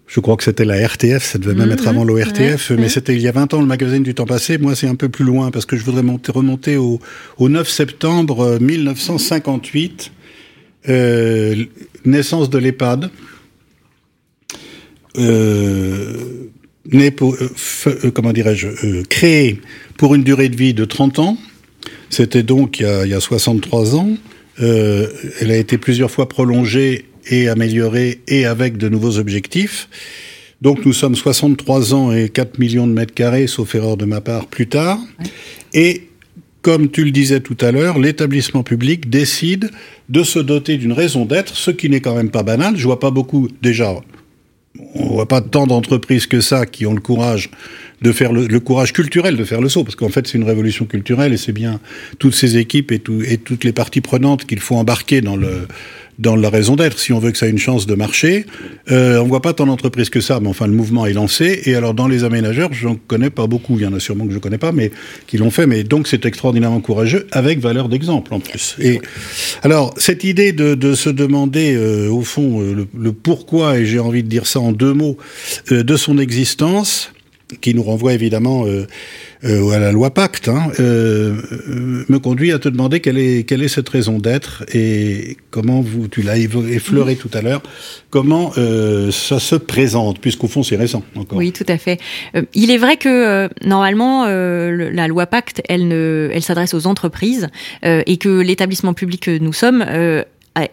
Je 0.06 0.20
crois 0.20 0.36
que 0.36 0.42
c'était 0.42 0.64
la 0.64 0.86
RTF, 0.86 1.22
ça 1.22 1.38
devait 1.38 1.54
même 1.54 1.70
être 1.70 1.84
mmh, 1.84 1.88
avant 1.88 2.04
l'ORTF, 2.04 2.70
mais 2.70 2.88
c'était 2.88 3.14
il 3.14 3.20
y 3.20 3.28
a 3.28 3.32
20 3.32 3.54
ans 3.54 3.60
le 3.60 3.66
magazine 3.66 4.02
du 4.02 4.14
temps 4.14 4.24
passé. 4.24 4.56
Moi, 4.56 4.74
c'est 4.74 4.88
un 4.88 4.94
peu 4.94 5.10
plus 5.10 5.24
loin 5.24 5.50
parce 5.50 5.66
que 5.66 5.76
je 5.76 5.84
voudrais 5.84 6.02
monter, 6.02 6.32
remonter 6.32 6.76
au, 6.76 6.98
au 7.36 7.48
9 7.48 7.68
septembre 7.68 8.58
1958 8.58 10.10
euh, 10.88 11.64
naissance 12.04 12.48
de 12.48 12.58
l'EHPAD. 12.58 13.10
Euh, 15.18 16.47
n'est 16.92 17.10
pour, 17.10 17.36
comment 18.14 18.32
dirais-je, 18.32 19.02
créée 19.04 19.60
pour 19.96 20.14
une 20.14 20.22
durée 20.22 20.48
de 20.48 20.56
vie 20.56 20.74
de 20.74 20.84
30 20.84 21.18
ans. 21.18 21.38
C'était 22.10 22.42
donc 22.42 22.80
il 22.80 22.84
y, 22.84 22.86
a, 22.86 23.04
il 23.04 23.10
y 23.10 23.14
a 23.14 23.20
63 23.20 23.96
ans. 23.96 24.16
elle 24.58 25.50
a 25.50 25.56
été 25.56 25.78
plusieurs 25.78 26.10
fois 26.10 26.28
prolongée 26.28 27.06
et 27.30 27.48
améliorée 27.48 28.20
et 28.26 28.46
avec 28.46 28.76
de 28.76 28.88
nouveaux 28.88 29.18
objectifs. 29.18 29.88
Donc 30.60 30.84
nous 30.84 30.92
sommes 30.92 31.14
63 31.14 31.94
ans 31.94 32.12
et 32.12 32.28
4 32.28 32.58
millions 32.58 32.86
de 32.86 32.92
mètres 32.92 33.14
carrés, 33.14 33.46
sauf 33.46 33.74
erreur 33.74 33.96
de 33.96 34.04
ma 34.04 34.20
part, 34.20 34.46
plus 34.46 34.66
tard. 34.66 34.98
Et 35.72 36.08
comme 36.62 36.90
tu 36.90 37.04
le 37.04 37.12
disais 37.12 37.40
tout 37.40 37.56
à 37.60 37.70
l'heure, 37.70 37.98
l'établissement 37.98 38.64
public 38.64 39.08
décide 39.08 39.70
de 40.08 40.24
se 40.24 40.40
doter 40.40 40.76
d'une 40.76 40.92
raison 40.92 41.24
d'être, 41.24 41.54
ce 41.54 41.70
qui 41.70 41.88
n'est 41.88 42.00
quand 42.00 42.16
même 42.16 42.30
pas 42.30 42.42
banal. 42.42 42.76
Je 42.76 42.84
vois 42.84 42.98
pas 42.98 43.12
beaucoup, 43.12 43.48
déjà, 43.62 43.94
on 44.94 45.08
voit 45.08 45.28
pas 45.28 45.40
tant 45.40 45.66
d'entreprises 45.66 46.26
que 46.26 46.40
ça 46.40 46.66
qui 46.66 46.86
ont 46.86 46.94
le 46.94 47.00
courage 47.00 47.50
de 48.00 48.12
faire 48.12 48.32
le, 48.32 48.60
courage 48.60 48.92
culturel 48.92 49.36
de 49.36 49.44
faire 49.44 49.60
le 49.60 49.68
saut, 49.68 49.82
parce 49.82 49.96
qu'en 49.96 50.08
fait 50.08 50.26
c'est 50.26 50.38
une 50.38 50.44
révolution 50.44 50.84
culturelle 50.84 51.32
et 51.32 51.36
c'est 51.36 51.52
bien 51.52 51.80
toutes 52.18 52.34
ces 52.34 52.56
équipes 52.56 52.92
et, 52.92 53.02
et 53.26 53.38
toutes 53.38 53.64
les 53.64 53.72
parties 53.72 54.00
prenantes 54.00 54.44
qu'il 54.44 54.60
faut 54.60 54.76
embarquer 54.76 55.20
dans 55.20 55.36
le 55.36 55.66
dans 56.18 56.34
la 56.34 56.50
raison 56.50 56.74
d'être, 56.74 56.98
si 56.98 57.12
on 57.12 57.18
veut 57.18 57.30
que 57.30 57.38
ça 57.38 57.46
ait 57.46 57.50
une 57.50 57.58
chance 57.58 57.86
de 57.86 57.94
marcher. 57.94 58.44
Euh, 58.90 59.20
on 59.20 59.26
voit 59.26 59.42
pas 59.42 59.52
tant 59.52 59.66
d'entreprises 59.66 60.10
que 60.10 60.20
ça, 60.20 60.40
mais 60.40 60.48
enfin 60.48 60.66
le 60.66 60.72
mouvement 60.72 61.06
est 61.06 61.12
lancé. 61.12 61.62
Et 61.66 61.74
alors 61.74 61.94
dans 61.94 62.08
les 62.08 62.24
aménageurs, 62.24 62.72
j'en 62.72 62.96
connais 62.96 63.30
pas 63.30 63.46
beaucoup. 63.46 63.78
Il 63.78 63.82
y 63.82 63.86
en 63.86 63.92
a 63.92 64.00
sûrement 64.00 64.26
que 64.26 64.32
je 64.32 64.38
connais 64.38 64.58
pas, 64.58 64.72
mais 64.72 64.90
qui 65.26 65.38
l'ont 65.38 65.50
fait. 65.50 65.66
Mais 65.66 65.84
donc 65.84 66.08
c'est 66.08 66.26
extraordinairement 66.26 66.80
courageux, 66.80 67.26
avec 67.30 67.60
valeur 67.60 67.88
d'exemple 67.88 68.34
en 68.34 68.40
plus. 68.40 68.76
Et 68.80 69.00
alors 69.62 69.94
cette 69.96 70.24
idée 70.24 70.52
de, 70.52 70.74
de 70.74 70.94
se 70.94 71.10
demander 71.10 71.74
euh, 71.74 72.08
au 72.10 72.22
fond 72.22 72.60
euh, 72.62 72.86
le, 72.92 73.12
pourquoi, 73.12 73.78
et 73.78 73.86
j'ai 73.86 74.00
envie 74.00 74.22
de 74.22 74.28
dire 74.28 74.46
ça 74.46 74.60
en 74.60 74.72
deux 74.72 74.94
mots, 74.94 75.18
euh, 75.70 75.84
de 75.84 75.96
son 75.96 76.18
existence, 76.18 77.12
qui 77.60 77.74
nous 77.74 77.82
renvoie 77.82 78.12
évidemment 78.12 78.66
euh, 79.44 79.70
à 79.70 79.78
la 79.78 79.92
loi 79.92 80.10
Pacte, 80.12 80.48
hein, 80.48 80.72
euh, 80.80 81.36
euh, 81.52 82.04
me 82.08 82.18
conduit 82.18 82.52
à 82.52 82.58
te 82.58 82.68
demander 82.68 82.98
quelle 82.98 83.18
est, 83.18 83.44
quelle 83.44 83.62
est 83.62 83.68
cette 83.68 83.88
raison 83.88 84.18
d'être 84.18 84.64
et 84.74 85.36
comment 85.50 85.80
vous, 85.80 86.08
tu 86.08 86.22
l'as 86.22 86.36
effleuré 86.36 87.14
tout 87.14 87.30
à 87.32 87.40
l'heure, 87.40 87.62
comment 88.10 88.52
ça 88.52 89.38
se 89.38 89.54
présente, 89.54 90.18
puisqu'au 90.18 90.48
fond 90.48 90.62
c'est 90.62 90.76
récent 90.76 91.04
encore. 91.14 91.38
Oui, 91.38 91.52
tout 91.52 91.66
à 91.68 91.78
fait. 91.78 92.00
il 92.54 92.70
est 92.70 92.78
vrai 92.78 92.96
que 92.96 93.48
normalement 93.66 94.26
la 94.26 95.08
loi 95.08 95.26
Pacte, 95.26 95.62
elle, 95.68 95.88
ne, 95.88 96.30
elle 96.32 96.42
s'adresse 96.42 96.74
aux 96.74 96.86
entreprises 96.86 97.48
et 97.82 98.16
que 98.16 98.40
l'établissement 98.40 98.94
public 98.94 99.24
que 99.24 99.38
nous 99.38 99.52
sommes 99.52 99.84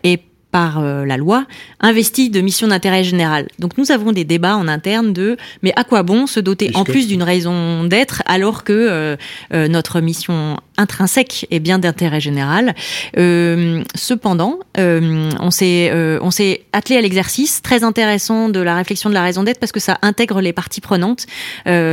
est 0.03 0.21
par 0.55 0.79
euh, 0.79 1.03
la 1.03 1.17
loi, 1.17 1.45
investi 1.81 2.29
de 2.29 2.39
missions 2.39 2.69
d'intérêt 2.69 3.03
général. 3.03 3.49
Donc 3.59 3.77
nous 3.77 3.91
avons 3.91 4.13
des 4.13 4.23
débats 4.23 4.55
en 4.55 4.69
interne 4.69 5.11
de 5.11 5.35
mais 5.63 5.73
à 5.75 5.83
quoi 5.83 6.01
bon 6.01 6.27
se 6.27 6.39
doter 6.39 6.71
en 6.75 6.85
plus 6.85 7.09
d'une 7.09 7.23
raison 7.23 7.83
d'être 7.83 8.23
alors 8.25 8.63
que 8.63 8.71
euh, 8.71 9.17
euh, 9.53 9.67
notre 9.67 9.99
mission 9.99 10.55
intrinsèque 10.77 11.47
est 11.51 11.59
bien 11.59 11.79
d'intérêt 11.79 12.19
général. 12.19 12.73
cependant, 13.15 14.59
on 14.77 15.51
s'est 15.51 15.91
on 16.21 16.31
s'est 16.31 16.61
attelé 16.73 16.97
à 16.97 17.01
l'exercice 17.01 17.61
très 17.61 17.83
intéressant 17.83 18.49
de 18.49 18.59
la 18.59 18.75
réflexion 18.75 19.09
de 19.09 19.13
la 19.13 19.23
raison 19.23 19.43
d'être 19.43 19.59
parce 19.59 19.71
que 19.71 19.79
ça 19.79 19.97
intègre 20.01 20.41
les 20.41 20.53
parties 20.53 20.81
prenantes, 20.81 21.25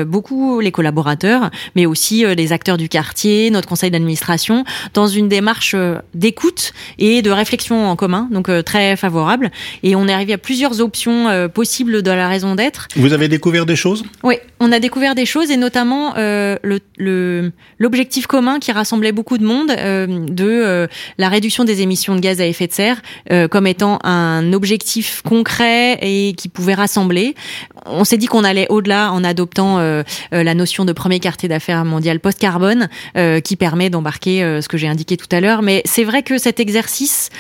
beaucoup 0.07 0.61
les 0.61 0.73
collaborateurs, 0.73 1.51
mais 1.75 1.87
aussi 1.87 2.25
les 2.25 2.53
acteurs 2.53 2.77
du 2.77 2.89
quartier, 2.89 3.51
notre 3.51 3.69
conseil 3.69 3.91
d'administration, 3.91 4.65
dans 4.95 5.07
une 5.07 5.29
démarche 5.29 5.77
d'écoute 6.15 6.73
et 6.99 7.23
de 7.23 7.31
réflexion 7.31 7.87
en 7.87 7.97
commun. 7.97 8.29
Donc 8.31 8.49
euh, 8.49 8.63
très 8.63 8.97
favorable. 8.97 9.51
Et 9.83 9.97
on 9.97 10.07
est 10.09 10.13
arrivé 10.13 10.33
à 10.33 10.39
plusieurs 10.39 10.81
options 10.81 11.29
euh, 11.29 11.49
possibles 11.49 12.03
de 12.03 12.11
la 12.11 12.29
raison 12.29 12.55
d'être. 12.55 12.89
Vous 12.97 13.13
avez 13.13 13.29
découvert 13.29 13.67
des 13.67 13.77
choses? 13.77 14.05
Oui, 14.23 14.37
on 14.61 14.71
a 14.73 14.79
découvert 14.79 15.15
des 15.15 15.27
choses 15.27 15.51
et 15.51 15.57
notamment 15.57 16.15
euh, 16.17 16.57
l'objectif 17.79 18.27
commun 18.27 18.59
qui 18.59 18.72
rassemblait 18.73 19.13
beaucoup 19.13 19.39
de 19.39 19.45
monde 19.45 19.69
de 19.69 20.89
la 21.19 21.29
réduction 21.29 21.65
des 21.65 21.83
émissions 21.83 22.15
de 22.15 22.21
gaz 22.21 22.41
à 22.41 22.47
effet 22.47 22.67
de 22.67 22.73
serre 22.73 23.03
comme 23.51 23.67
étant 23.67 23.99
un 24.05 24.53
objectif 24.53 25.23
concret 25.23 25.99
et 26.03 26.35
qui 26.35 26.49
pouvait 26.49 26.75
rassembler. 26.75 27.35
On 27.87 28.05
s'est 28.05 28.17
dit 28.17 28.27
qu'on 28.27 28.45
allait 28.45 28.67
au-delà 28.69 29.13
en 29.13 29.25
adoptant 29.25 29.79
la 30.31 30.55
notion 30.55 30.85
de 30.85 30.93
premier 30.93 31.21
quartier 31.21 31.49
d'affaires 31.49 31.85
mondial 31.85 32.21
post-carbone 32.21 32.89
qui 33.45 33.57
permet 33.57 33.91
d'embarquer 33.91 34.61
ce 34.61 34.69
que 34.69 34.77
j'ai 34.77 34.89
indiqué 34.89 35.17
tout 35.17 35.29
à 35.31 35.41
l'heure. 35.41 35.63
Mais 35.63 35.83
c'est 35.85 36.05
vrai 36.05 36.23
que 36.23 36.39
cet 36.39 36.61
exercice 36.61 37.31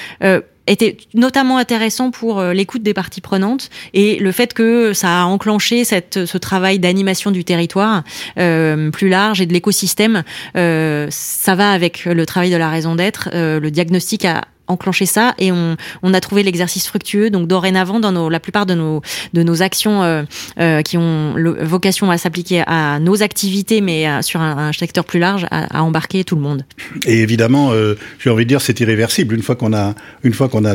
était 0.67 0.97
notamment 1.15 1.59
intéressant 1.59 2.11
pour 2.11 2.39
euh, 2.39 2.53
l'écoute 2.53 2.83
des 2.83 2.95
parties 2.95 3.21
prenantes 3.21 3.71
et 3.95 4.19
le 4.19 4.33
fait 4.33 4.55
que 4.55 4.93
ça 4.93 5.23
a 5.23 5.25
enclenché 5.25 5.85
cette, 5.85 6.25
ce 6.25 6.39
travail 6.39 6.79
d'animation 6.79 7.31
du 7.31 7.45
territoire 7.45 8.05
euh, 8.39 8.91
plus 8.91 9.09
large 9.09 9.41
et 9.41 9.47
de 9.47 9.53
l'écosystème, 9.53 10.23
euh, 10.57 11.07
ça 11.11 11.55
va 11.55 11.73
avec 11.73 12.05
le 12.05 12.27
travail 12.27 12.51
de 12.51 12.57
la 12.57 12.71
raison 12.71 12.95
d'être. 12.95 13.31
Euh, 13.35 13.61
le 13.61 13.71
diagnostic 13.71 14.25
a 14.25 14.43
enclenché 14.73 15.07
ça 15.07 15.35
et 15.39 15.53
on, 15.53 15.77
on 16.03 16.15
a 16.15 16.21
trouvé 16.21 16.43
l'exercice 16.43 16.87
fructueux. 16.87 17.31
Donc 17.31 17.47
dorénavant, 17.47 18.01
dans 18.01 18.13
nos, 18.13 18.29
la 18.29 18.41
plupart 18.41 18.67
de 18.67 18.75
nos, 18.75 19.03
de 19.33 19.43
nos 19.43 19.63
actions 19.63 20.03
euh, 20.03 20.23
euh, 20.59 20.83
qui 20.83 20.97
ont 20.99 21.35
vocation 21.61 22.11
à 22.11 22.19
s'appliquer 22.19 22.63
à 22.67 22.99
nos 22.99 23.23
activités, 23.23 23.81
mais 23.81 24.23
sur 24.23 24.41
un, 24.41 24.73
secteur 24.73 25.05
plus 25.05 25.21
large, 25.21 25.47
à, 25.51 25.83
embarquer 25.83 26.25
tout 26.25 26.35
le 26.35 26.41
monde. 26.43 26.65
Et 27.07 27.21
évidemment, 27.21 27.73
euh, 27.73 27.95
j'ai 28.19 28.31
envie 28.31 28.45
de 28.45 28.49
dire, 28.49 28.61
c'est 28.61 28.81
irréversible. 28.81 29.35
Une 29.35 29.43
fois 29.43 29.55
qu'on 29.55 29.73
a, 29.73 29.95
une 30.25 30.33
fois 30.33 30.49
qu'on 30.49 30.65
a, 30.65 30.75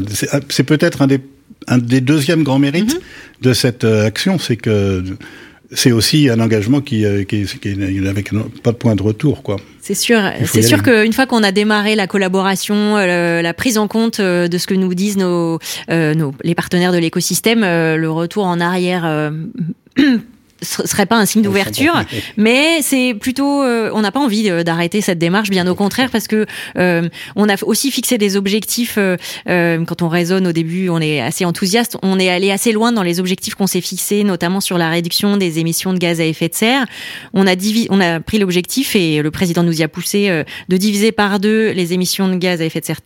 c'est 0.49 0.63
peut-être 0.63 1.01
un 1.01 1.07
des, 1.07 1.19
un 1.67 1.77
des 1.77 2.01
deuxièmes 2.01 2.43
grands 2.43 2.59
mérites 2.59 2.95
mm-hmm. 2.95 3.43
de 3.43 3.53
cette 3.53 3.83
action, 3.83 4.39
c'est 4.39 4.55
que 4.55 5.03
c'est 5.73 5.91
aussi 5.91 6.29
un 6.29 6.39
engagement 6.39 6.79
qui, 6.79 7.03
qui, 7.27 7.45
qui, 7.45 8.07
avec 8.07 8.31
pas 8.63 8.71
de 8.71 8.77
point 8.77 8.95
de 8.95 9.03
retour, 9.03 9.43
quoi. 9.43 9.57
C'est 9.87 9.93
sûr, 9.93 10.19
c'est 10.43 10.63
sûr 10.63 10.83
qu'une 10.83 11.13
fois 11.13 11.25
qu'on 11.27 11.43
a 11.43 11.53
démarré 11.53 11.95
la 11.95 12.07
collaboration, 12.07 12.97
euh, 12.97 13.41
la 13.41 13.53
prise 13.53 13.77
en 13.77 13.87
compte 13.87 14.19
euh, 14.19 14.49
de 14.49 14.57
ce 14.57 14.67
que 14.67 14.73
nous 14.73 14.93
disent 14.93 15.15
nos, 15.15 15.59
euh, 15.89 16.13
nos 16.13 16.33
les 16.43 16.55
partenaires 16.55 16.91
de 16.91 16.97
l'écosystème, 16.97 17.61
le 17.61 18.07
retour 18.09 18.43
en 18.43 18.59
arrière 18.59 19.31
ce 20.61 20.87
serait 20.87 21.05
pas 21.05 21.17
un 21.17 21.25
signe 21.25 21.41
d'ouverture, 21.41 21.93
mais 22.35 22.81
c'est 22.81 23.13
plutôt, 23.13 23.63
euh, 23.63 23.91
on 23.93 24.01
n'a 24.01 24.11
pas 24.11 24.19
envie 24.19 24.49
euh, 24.49 24.63
d'arrêter 24.63 25.01
cette 25.01 25.19
démarche, 25.19 25.49
bien 25.49 25.67
au 25.67 25.75
contraire, 25.75 26.09
parce 26.09 26.27
que 26.27 26.45
euh, 26.77 27.07
on 27.35 27.49
a 27.49 27.55
aussi 27.63 27.91
fixé 27.91 28.17
des 28.17 28.35
objectifs. 28.35 28.97
quand 29.47 30.01
on 30.01 30.07
raisonne 30.07 30.47
au 30.47 30.51
début, 30.51 30.89
on 30.89 30.99
est 30.99 31.21
assez 31.21 31.45
enthousiaste. 31.45 31.97
On 32.01 32.19
est 32.19 32.29
allé 32.29 32.51
assez 32.51 32.71
loin 32.71 32.91
dans 32.91 33.03
les 33.03 33.19
objectifs 33.19 33.55
qu'on 33.55 33.67
s'est 33.67 33.81
fixés, 33.81 34.23
notamment 34.23 34.61
sur 34.61 34.77
la 34.77 34.89
réduction 34.89 35.37
des 35.37 35.59
émissions 35.59 35.93
de 35.93 35.97
gaz 35.97 36.19
à 36.19 36.25
effet 36.25 36.49
de 36.49 36.55
serre. 36.55 36.85
On 37.33 37.47
a 37.47 37.55
on 37.89 37.99
a 37.99 38.19
pris 38.19 38.37
l'objectif 38.39 38.95
et 38.95 39.21
le 39.21 39.31
président 39.31 39.63
nous 39.63 39.79
y 39.79 39.83
a 39.83 39.87
poussé 39.87 40.43
de 40.69 40.77
diviser 40.77 41.11
par 41.11 41.39
deux 41.39 41.71
les 41.71 41.93
émissions 41.93 42.27
de 42.27 42.35
gaz 42.35 42.61
à 42.61 42.65
effet 42.65 42.79
de 42.79 42.85
serre 42.85 43.01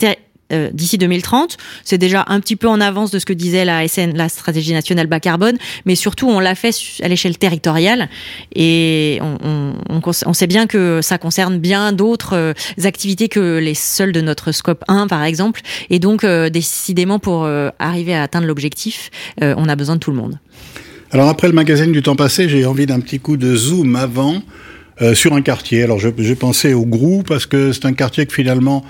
euh, 0.51 0.69
d'ici 0.73 0.97
2030. 0.97 1.57
C'est 1.83 1.97
déjà 1.97 2.25
un 2.27 2.39
petit 2.39 2.55
peu 2.55 2.67
en 2.67 2.81
avance 2.81 3.11
de 3.11 3.19
ce 3.19 3.25
que 3.25 3.33
disait 3.33 3.65
la 3.65 3.87
SN, 3.87 4.15
la 4.15 4.29
stratégie 4.29 4.73
nationale 4.73 5.07
bas 5.07 5.19
carbone, 5.19 5.57
mais 5.85 5.95
surtout 5.95 6.27
on 6.29 6.39
l'a 6.39 6.55
fait 6.55 6.75
à 7.01 7.07
l'échelle 7.07 7.37
territoriale 7.37 8.09
et 8.55 9.19
on, 9.21 10.33
sait 10.33 10.47
bien 10.47 10.67
que 10.67 10.99
ça 11.01 11.17
concerne 11.17 11.57
bien 11.57 11.93
d'autres 11.93 12.35
euh, 12.35 12.53
activités 12.83 13.29
que 13.29 13.59
les 13.59 13.73
seules 13.73 14.11
de 14.11 14.21
notre 14.21 14.51
scope 14.51 14.83
1 14.87 15.07
par 15.07 15.23
exemple. 15.23 15.61
Et 15.89 15.99
donc 15.99 16.23
euh, 16.23 16.49
décidément 16.49 17.19
pour 17.19 17.47
arriver 17.79 18.13
à 18.13 18.23
atteindre 18.23 18.47
l'objectif, 18.47 19.09
on 19.41 19.67
a 19.67 19.75
besoin 19.75 19.95
de 19.95 19.99
tout 19.99 20.11
le 20.11 20.17
monde. 20.17 20.39
Alors 21.11 21.29
après 21.29 21.47
le 21.47 21.53
magazine 21.53 21.91
du 21.91 22.01
temps 22.01 22.15
passé, 22.15 22.49
j'ai 22.49 22.65
envie 22.65 22.85
d'un 22.85 22.99
petit 22.99 23.19
coup 23.19 23.37
de 23.37 23.55
zoom 23.55 23.95
avant. 23.95 24.41
sur 25.13 25.33
un 25.33 25.41
quartier. 25.41 25.83
Alors 25.83 25.99
j'ai 25.99 26.35
pensé 26.35 26.73
au 26.73 26.85
Grou 26.85 27.23
parce 27.23 27.45
que 27.45 27.71
c'est 27.71 27.85
un 27.85 27.93
quartier 27.93 28.25
que 28.25 28.33
finalement 28.33 28.85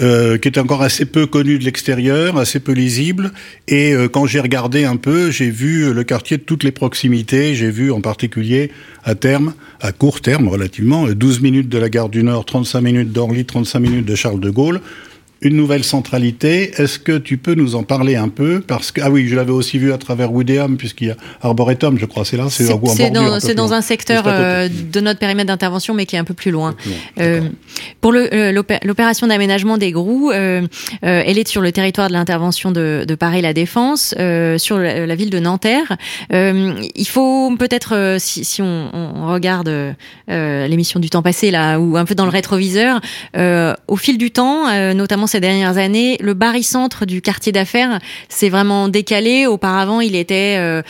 euh, 0.00 0.38
qui 0.38 0.48
est 0.48 0.58
encore 0.58 0.82
assez 0.82 1.04
peu 1.04 1.26
connu 1.26 1.58
de 1.58 1.64
l'extérieur, 1.64 2.38
assez 2.38 2.60
peu 2.60 2.72
lisible. 2.72 3.32
Et 3.66 3.92
euh, 3.92 4.08
quand 4.08 4.26
j'ai 4.26 4.40
regardé 4.40 4.84
un 4.84 4.96
peu, 4.96 5.30
j'ai 5.30 5.50
vu 5.50 5.92
le 5.92 6.04
quartier 6.04 6.36
de 6.36 6.42
toutes 6.42 6.64
les 6.64 6.72
proximités. 6.72 7.54
J'ai 7.54 7.70
vu 7.70 7.90
en 7.90 8.00
particulier 8.00 8.70
à 9.04 9.14
terme, 9.14 9.54
à 9.80 9.92
court 9.92 10.20
terme 10.20 10.48
relativement, 10.48 11.06
12 11.08 11.40
minutes 11.40 11.68
de 11.68 11.78
la 11.78 11.88
gare 11.88 12.08
du 12.08 12.22
Nord, 12.22 12.44
35 12.44 12.80
minutes 12.80 13.12
d'Orly, 13.12 13.44
35 13.44 13.78
minutes 13.80 14.06
de 14.06 14.14
Charles 14.14 14.40
de 14.40 14.50
Gaulle 14.50 14.80
une 15.40 15.56
nouvelle 15.56 15.84
centralité. 15.84 16.72
Est-ce 16.78 16.98
que 16.98 17.16
tu 17.16 17.36
peux 17.36 17.54
nous 17.54 17.76
en 17.76 17.84
parler 17.84 18.16
un 18.16 18.28
peu? 18.28 18.60
Parce 18.60 18.90
que 18.90 19.00
ah 19.02 19.10
oui, 19.10 19.28
je 19.28 19.36
l'avais 19.36 19.52
aussi 19.52 19.78
vu 19.78 19.92
à 19.92 19.98
travers 19.98 20.32
Woodham, 20.32 20.76
puisqu'il 20.76 21.08
y 21.08 21.10
a 21.10 21.16
Arboretum, 21.42 21.98
je 21.98 22.06
crois, 22.06 22.24
c'est 22.24 22.36
là, 22.36 22.46
c'est 22.50 23.54
dans, 23.54 23.72
un 23.72 23.80
secteur 23.80 24.24
euh, 24.26 24.68
de 24.68 25.00
notre 25.00 25.20
périmètre 25.20 25.48
d'intervention, 25.48 25.94
mais 25.94 26.06
qui 26.06 26.16
est 26.16 26.18
un 26.18 26.24
peu 26.24 26.34
plus 26.34 26.50
loin. 26.50 26.74
Euh, 27.20 27.42
pour 28.00 28.12
euh, 28.14 28.52
l'opération 28.82 29.26
d'aménagement 29.26 29.78
des 29.78 29.92
Grous, 29.92 30.32
elle 30.32 30.68
est 31.02 31.48
sur 31.48 31.60
le 31.60 31.70
territoire 31.70 32.08
de 32.08 32.14
l'intervention 32.14 32.72
de, 32.72 33.06
Paris 33.18 33.42
La 33.42 33.52
Défense, 33.52 34.14
sur 34.58 34.78
la, 34.78 35.14
ville 35.14 35.30
de 35.30 35.38
Nanterre. 35.38 35.96
il 36.30 37.06
faut 37.06 37.54
peut-être, 37.56 38.16
si, 38.18 38.60
on, 38.60 38.90
on, 38.92 39.32
regarde 39.32 39.70
l'émission 40.26 40.98
du 40.98 41.10
temps 41.10 41.22
passé 41.22 41.50
là, 41.50 41.78
ou 41.78 41.96
un 41.96 42.04
peu 42.04 42.14
dans 42.16 42.24
le 42.24 42.30
rétroviseur, 42.30 43.00
au 43.36 43.96
fil 43.96 44.18
du 44.18 44.32
temps, 44.32 44.92
notamment 44.94 45.27
ces 45.28 45.40
dernières 45.40 45.78
années, 45.78 46.16
le 46.20 46.34
barycentre 46.34 47.06
du 47.06 47.22
quartier 47.22 47.52
d'affaires 47.52 48.00
s'est 48.28 48.48
vraiment 48.48 48.88
décalé. 48.88 49.46
Auparavant, 49.46 50.00
il 50.00 50.16
était, 50.16 50.56
euh, 50.58 50.82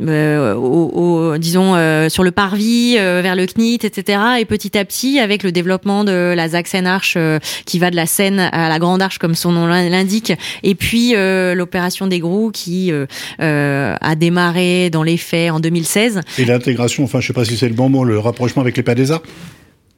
euh, 0.00 1.38
disons, 1.38 1.74
euh, 1.74 2.08
sur 2.08 2.24
le 2.24 2.30
parvis, 2.32 2.96
vers 2.96 3.36
le 3.36 3.46
CNIT, 3.46 3.84
etc. 3.84 4.18
Et 4.40 4.44
petit 4.44 4.76
à 4.76 4.84
petit, 4.84 5.20
avec 5.20 5.42
le 5.42 5.52
développement 5.52 6.04
de 6.04 6.34
la 6.34 6.48
Zaxen-Arche, 6.48 7.16
qui 7.64 7.78
va 7.78 7.90
de 7.90 7.96
la 7.96 8.06
Seine 8.06 8.40
à 8.40 8.68
la 8.68 8.78
Grande 8.78 9.02
Arche, 9.02 9.18
comme 9.18 9.34
son 9.34 9.52
nom 9.52 9.66
l'indique, 9.66 10.32
et 10.62 10.74
puis 10.74 11.14
l'opération 11.14 12.06
des 12.06 12.18
Grous, 12.18 12.50
qui 12.50 12.92
a 13.38 14.14
démarré 14.16 14.90
dans 14.90 15.02
les 15.02 15.16
faits 15.16 15.52
en 15.52 15.60
2016. 15.60 16.20
Et 16.38 16.44
l'intégration, 16.44 17.04
enfin, 17.04 17.20
je 17.20 17.28
sais 17.28 17.32
pas 17.32 17.44
si 17.44 17.56
c'est 17.56 17.68
le 17.68 17.74
bon 17.74 17.88
mot, 17.88 18.04
le 18.04 18.18
rapprochement 18.18 18.62
avec 18.62 18.76
les 18.76 18.82
PADESA 18.82 19.22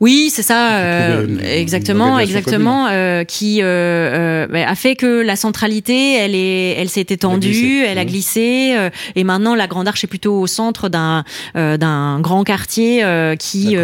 oui, 0.00 0.30
c'est 0.32 0.42
ça, 0.42 0.78
euh, 0.78 1.26
exactement, 1.44 2.18
exactement, 2.18 2.88
euh, 2.90 3.24
qui 3.24 3.60
euh, 3.60 3.66
euh 3.66 4.46
bah, 4.46 4.66
a 4.66 4.74
fait 4.74 4.96
que 4.96 5.20
la 5.20 5.36
centralité, 5.36 6.16
elle 6.16 6.34
est, 6.34 6.70
elle 6.70 6.88
s'est 6.88 7.04
étendue, 7.10 7.84
elle 7.84 7.98
a 7.98 8.06
glissé, 8.06 8.74
mmh. 8.74 9.18
et 9.18 9.24
maintenant 9.24 9.54
la 9.54 9.66
Grande 9.66 9.86
Arche 9.86 10.02
est 10.04 10.06
plutôt 10.06 10.40
au 10.40 10.46
centre 10.46 10.88
d'un 10.88 11.24
d'un 11.54 12.18
grand 12.20 12.44
quartier 12.44 13.04
qui 13.38 13.76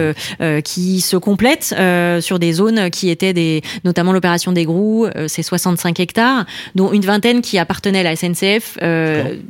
qui 0.65 1.01
se 1.03 1.17
complète 1.19 1.75
sur 2.21 2.39
des 2.39 2.53
zones 2.55 2.89
qui 2.89 3.11
étaient 3.11 3.35
des, 3.35 3.61
notamment 3.85 4.13
l'opération 4.13 4.53
des 4.53 4.65
Grous, 4.65 5.07
c'est 5.27 5.43
65 5.43 6.01
hectares, 6.01 6.47
dont 6.75 6.93
une 6.93 7.05
vingtaine 7.05 7.43
qui 7.43 7.59
appartenaient 7.59 8.01
à 8.01 8.05
la 8.05 8.17
SNCF, 8.17 8.79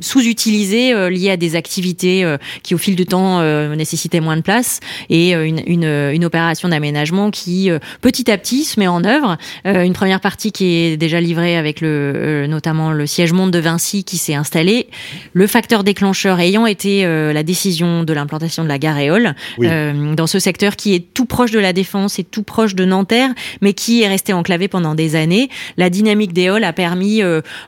sous-utilisées 0.01 1.09
liées 1.09 1.31
à 1.31 1.37
des 1.37 1.55
activités 1.55 2.35
qui 2.61 2.75
au 2.75 2.77
fil 2.77 2.97
du 2.97 3.05
temps 3.05 3.41
nécessitaient 3.73 4.19
moins 4.19 4.35
de 4.35 4.41
place 4.41 4.81
et 5.09 5.31
une, 5.31 5.61
une, 5.65 5.85
une 5.85 6.25
opération 6.25 6.56
d'aménagement 6.65 7.29
qui 7.29 7.69
euh, 7.69 7.79
petit 8.01 8.31
à 8.31 8.37
petit 8.37 8.63
se 8.63 8.79
met 8.79 8.87
en 8.87 9.03
œuvre. 9.03 9.37
Euh, 9.65 9.83
une 9.83 9.93
première 9.93 10.19
partie 10.19 10.51
qui 10.51 10.75
est 10.75 10.97
déjà 10.97 11.21
livrée 11.21 11.57
avec 11.57 11.81
le, 11.81 12.13
euh, 12.15 12.47
notamment 12.47 12.91
le 12.91 13.05
siège 13.05 13.33
monde 13.33 13.51
de 13.51 13.59
Vinci 13.59 14.03
qui 14.03 14.17
s'est 14.17 14.33
installé. 14.33 14.87
Le 15.33 15.45
facteur 15.47 15.83
déclencheur 15.83 16.39
ayant 16.39 16.65
été 16.65 17.03
la 17.03 17.43
décision 17.43 18.03
de 18.03 18.13
l'implantation 18.13 18.63
de 18.63 18.67
la 18.67 18.79
gare 18.79 18.97
Éole 18.97 19.35
dans 19.59 20.27
ce 20.27 20.39
secteur 20.39 20.75
qui 20.75 20.95
est 20.95 21.13
tout 21.13 21.25
proche 21.25 21.51
de 21.51 21.59
la 21.59 21.73
défense 21.73 22.19
et 22.19 22.23
tout 22.23 22.43
proche 22.43 22.75
de 22.75 22.85
Nanterre, 22.85 23.29
mais 23.61 23.73
qui 23.73 24.01
est 24.01 24.07
resté 24.07 24.33
enclavé 24.33 24.67
pendant 24.67 24.95
des 24.95 25.15
années. 25.15 25.49
La 25.77 25.89
dynamique 25.89 26.33
d'Éole 26.33 26.63
a 26.63 26.73
permis 26.73 27.21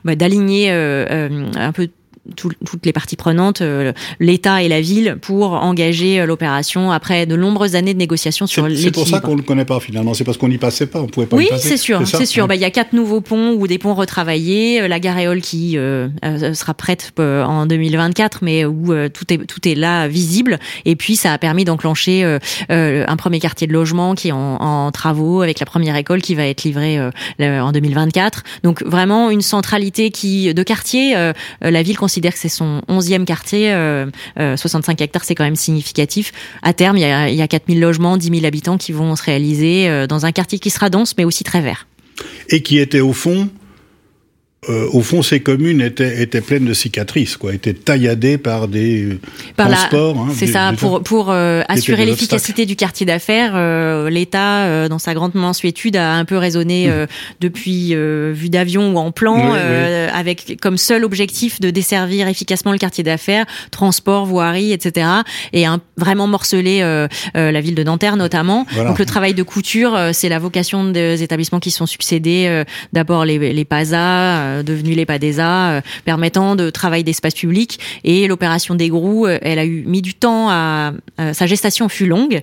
bah, 0.04 0.16
d'aligner 0.16 0.70
un 0.70 1.72
peu 1.72 1.88
toutes 2.36 2.86
les 2.86 2.92
parties 2.92 3.16
prenantes, 3.16 3.60
euh, 3.60 3.92
l'État 4.18 4.62
et 4.62 4.68
la 4.68 4.80
ville, 4.80 5.18
pour 5.20 5.52
engager 5.52 6.20
euh, 6.20 6.26
l'opération 6.26 6.92
après 6.92 7.26
de 7.26 7.36
nombreuses 7.36 7.74
années 7.74 7.94
de 7.94 7.98
négociations 7.98 8.46
sur 8.46 8.66
l'équilibre. 8.66 8.94
C'est 8.94 9.00
pour 9.00 9.08
ça 9.08 9.20
qu'on 9.20 9.32
ne 9.32 9.38
le 9.38 9.42
connaît 9.42 9.64
pas 9.64 9.80
finalement, 9.80 10.14
c'est 10.14 10.24
parce 10.24 10.36
qu'on 10.36 10.48
n'y 10.48 10.58
passait 10.58 10.86
pas, 10.86 11.00
on 11.00 11.06
pouvait 11.06 11.26
pas 11.26 11.36
oui, 11.36 11.48
c'est 11.58 11.76
sûr, 11.76 12.06
c'est 12.06 12.26
sûr. 12.26 12.46
Bah, 12.46 12.54
il 12.54 12.60
y 12.60 12.64
a 12.64 12.70
quatre 12.70 12.92
nouveaux 12.92 13.20
ponts 13.20 13.52
ou 13.52 13.66
des 13.66 13.78
ponts 13.78 13.94
retravaillés, 13.94 14.82
euh, 14.82 14.88
la 14.88 15.00
garéole 15.00 15.40
qui 15.40 15.78
euh, 15.78 16.08
sera 16.54 16.74
prête 16.74 17.12
en 17.18 17.66
2024, 17.66 18.40
mais 18.42 18.64
où 18.64 18.92
tout 19.08 19.32
est 19.32 19.38
tout 19.46 19.68
est 19.68 19.74
là 19.74 20.08
visible. 20.08 20.58
Et 20.84 20.96
puis 20.96 21.16
ça 21.16 21.32
a 21.32 21.38
permis 21.38 21.64
d'enclencher 21.64 22.24
euh, 22.70 23.04
un 23.06 23.16
premier 23.16 23.38
quartier 23.38 23.66
de 23.66 23.72
logement 23.72 24.14
qui 24.14 24.28
est 24.28 24.32
en, 24.32 24.56
en, 24.60 24.90
travaux 24.90 25.42
avec 25.42 25.60
la 25.60 25.66
première 25.66 25.96
école 25.96 26.20
qui 26.20 26.34
va 26.34 26.46
être 26.46 26.64
livrée 26.64 26.98
en 27.40 27.72
2024. 27.72 28.42
Donc 28.62 28.82
vraiment 28.82 29.30
une 29.30 29.40
centralité 29.40 30.10
qui 30.10 30.52
de 30.52 30.62
quartier, 30.62 31.14
la 31.60 31.82
ville 31.82 31.96
considère 31.96 32.19
que 32.20 32.38
c'est 32.38 32.48
son 32.48 32.82
11e 32.88 33.24
quartier, 33.24 33.74
65 34.36 35.00
hectares, 35.00 35.24
c'est 35.24 35.34
quand 35.34 35.44
même 35.44 35.56
significatif. 35.56 36.32
À 36.62 36.72
terme, 36.72 36.96
il 36.96 37.00
y 37.00 37.04
a, 37.04 37.28
il 37.28 37.36
y 37.36 37.42
a 37.42 37.48
4000 37.48 37.80
logements, 37.80 38.16
10 38.16 38.28
000 38.28 38.44
habitants 38.44 38.78
qui 38.78 38.92
vont 38.92 39.16
se 39.16 39.22
réaliser 39.22 40.06
dans 40.06 40.26
un 40.26 40.32
quartier 40.32 40.58
qui 40.58 40.70
sera 40.70 40.90
dense, 40.90 41.14
mais 41.16 41.24
aussi 41.24 41.44
très 41.44 41.60
vert. 41.60 41.86
Et 42.48 42.62
qui 42.62 42.78
était 42.78 43.00
au 43.00 43.12
fond 43.12 43.48
euh, 44.68 44.86
au 44.92 45.00
fond, 45.00 45.22
ces 45.22 45.40
communes 45.40 45.80
étaient, 45.80 46.20
étaient 46.22 46.42
pleines 46.42 46.66
de 46.66 46.74
cicatrices, 46.74 47.38
quoi, 47.38 47.54
étaient 47.54 47.72
tailladées 47.72 48.36
par 48.36 48.68
des 48.68 49.18
par 49.56 49.68
transports. 49.70 50.18
Hein, 50.18 50.34
c'est 50.36 50.48
ça, 50.48 50.74
pour, 50.76 51.02
pour 51.02 51.30
euh, 51.30 51.62
assurer 51.66 52.04
l'efficacité 52.04 52.66
du 52.66 52.76
quartier 52.76 53.06
d'affaires, 53.06 53.52
euh, 53.54 54.10
l'État, 54.10 54.64
euh, 54.64 54.88
dans 54.88 54.98
sa 54.98 55.14
grande 55.14 55.34
mansuétude, 55.34 55.96
a 55.96 56.12
un 56.12 56.26
peu 56.26 56.36
raisonné 56.36 56.88
mmh. 56.88 57.06
depuis 57.40 57.94
vue 57.94 58.50
d'avion 58.50 58.92
ou 58.92 58.98
en 58.98 59.12
plan, 59.12 59.54
avec 60.12 60.58
comme 60.60 60.76
seul 60.76 61.04
objectif 61.04 61.60
de 61.60 61.70
desservir 61.70 62.28
efficacement 62.28 62.72
le 62.72 62.78
quartier 62.78 63.02
d'affaires, 63.02 63.46
transport, 63.70 64.26
voirie, 64.26 64.72
etc. 64.72 65.08
Et 65.54 65.64
un, 65.64 65.80
vraiment 65.96 66.26
morceler 66.26 66.80
la 67.34 67.60
ville 67.60 67.74
de 67.74 67.82
Nanterre 67.82 68.16
notamment. 68.16 68.66
Donc 68.76 68.98
le 68.98 69.06
travail 69.06 69.32
de 69.32 69.42
couture, 69.42 69.98
c'est 70.12 70.28
la 70.28 70.38
vocation 70.38 70.84
des 70.84 71.22
établissements 71.22 71.60
qui 71.60 71.70
sont 71.70 71.86
succédés. 71.86 72.64
D'abord 72.92 73.24
les, 73.24 73.52
les 73.52 73.64
PASA 73.64 74.49
euh, 74.50 74.62
devenu 74.62 74.94
l'EPADESA, 74.94 75.70
euh, 75.70 75.80
permettant 76.04 76.56
de 76.56 76.70
travail 76.70 77.04
d'espace 77.04 77.34
public. 77.34 77.80
Et 78.04 78.26
l'opération 78.26 78.74
des 78.74 78.88
Grous, 78.88 79.26
euh, 79.26 79.38
elle 79.42 79.58
a 79.58 79.64
eu 79.64 79.84
mis 79.86 80.02
du 80.02 80.14
temps 80.14 80.48
à, 80.50 80.92
sa 81.32 81.46
gestation 81.46 81.88
fut 81.88 82.06
longue 82.06 82.40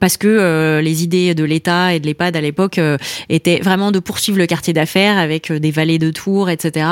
parce 0.00 0.16
que 0.16 0.80
les 0.82 1.02
idées 1.02 1.34
de 1.34 1.44
l'État 1.44 1.94
et 1.94 2.00
de 2.00 2.06
l'EHPAD 2.06 2.36
à 2.36 2.40
l'époque 2.40 2.78
étaient 3.28 3.60
vraiment 3.60 3.90
de 3.90 3.98
poursuivre 3.98 4.38
le 4.38 4.46
quartier 4.46 4.72
d'affaires 4.72 5.16
avec 5.16 5.50
des 5.50 5.70
vallées 5.70 5.98
de 5.98 6.10
tours, 6.10 6.50
etc. 6.50 6.86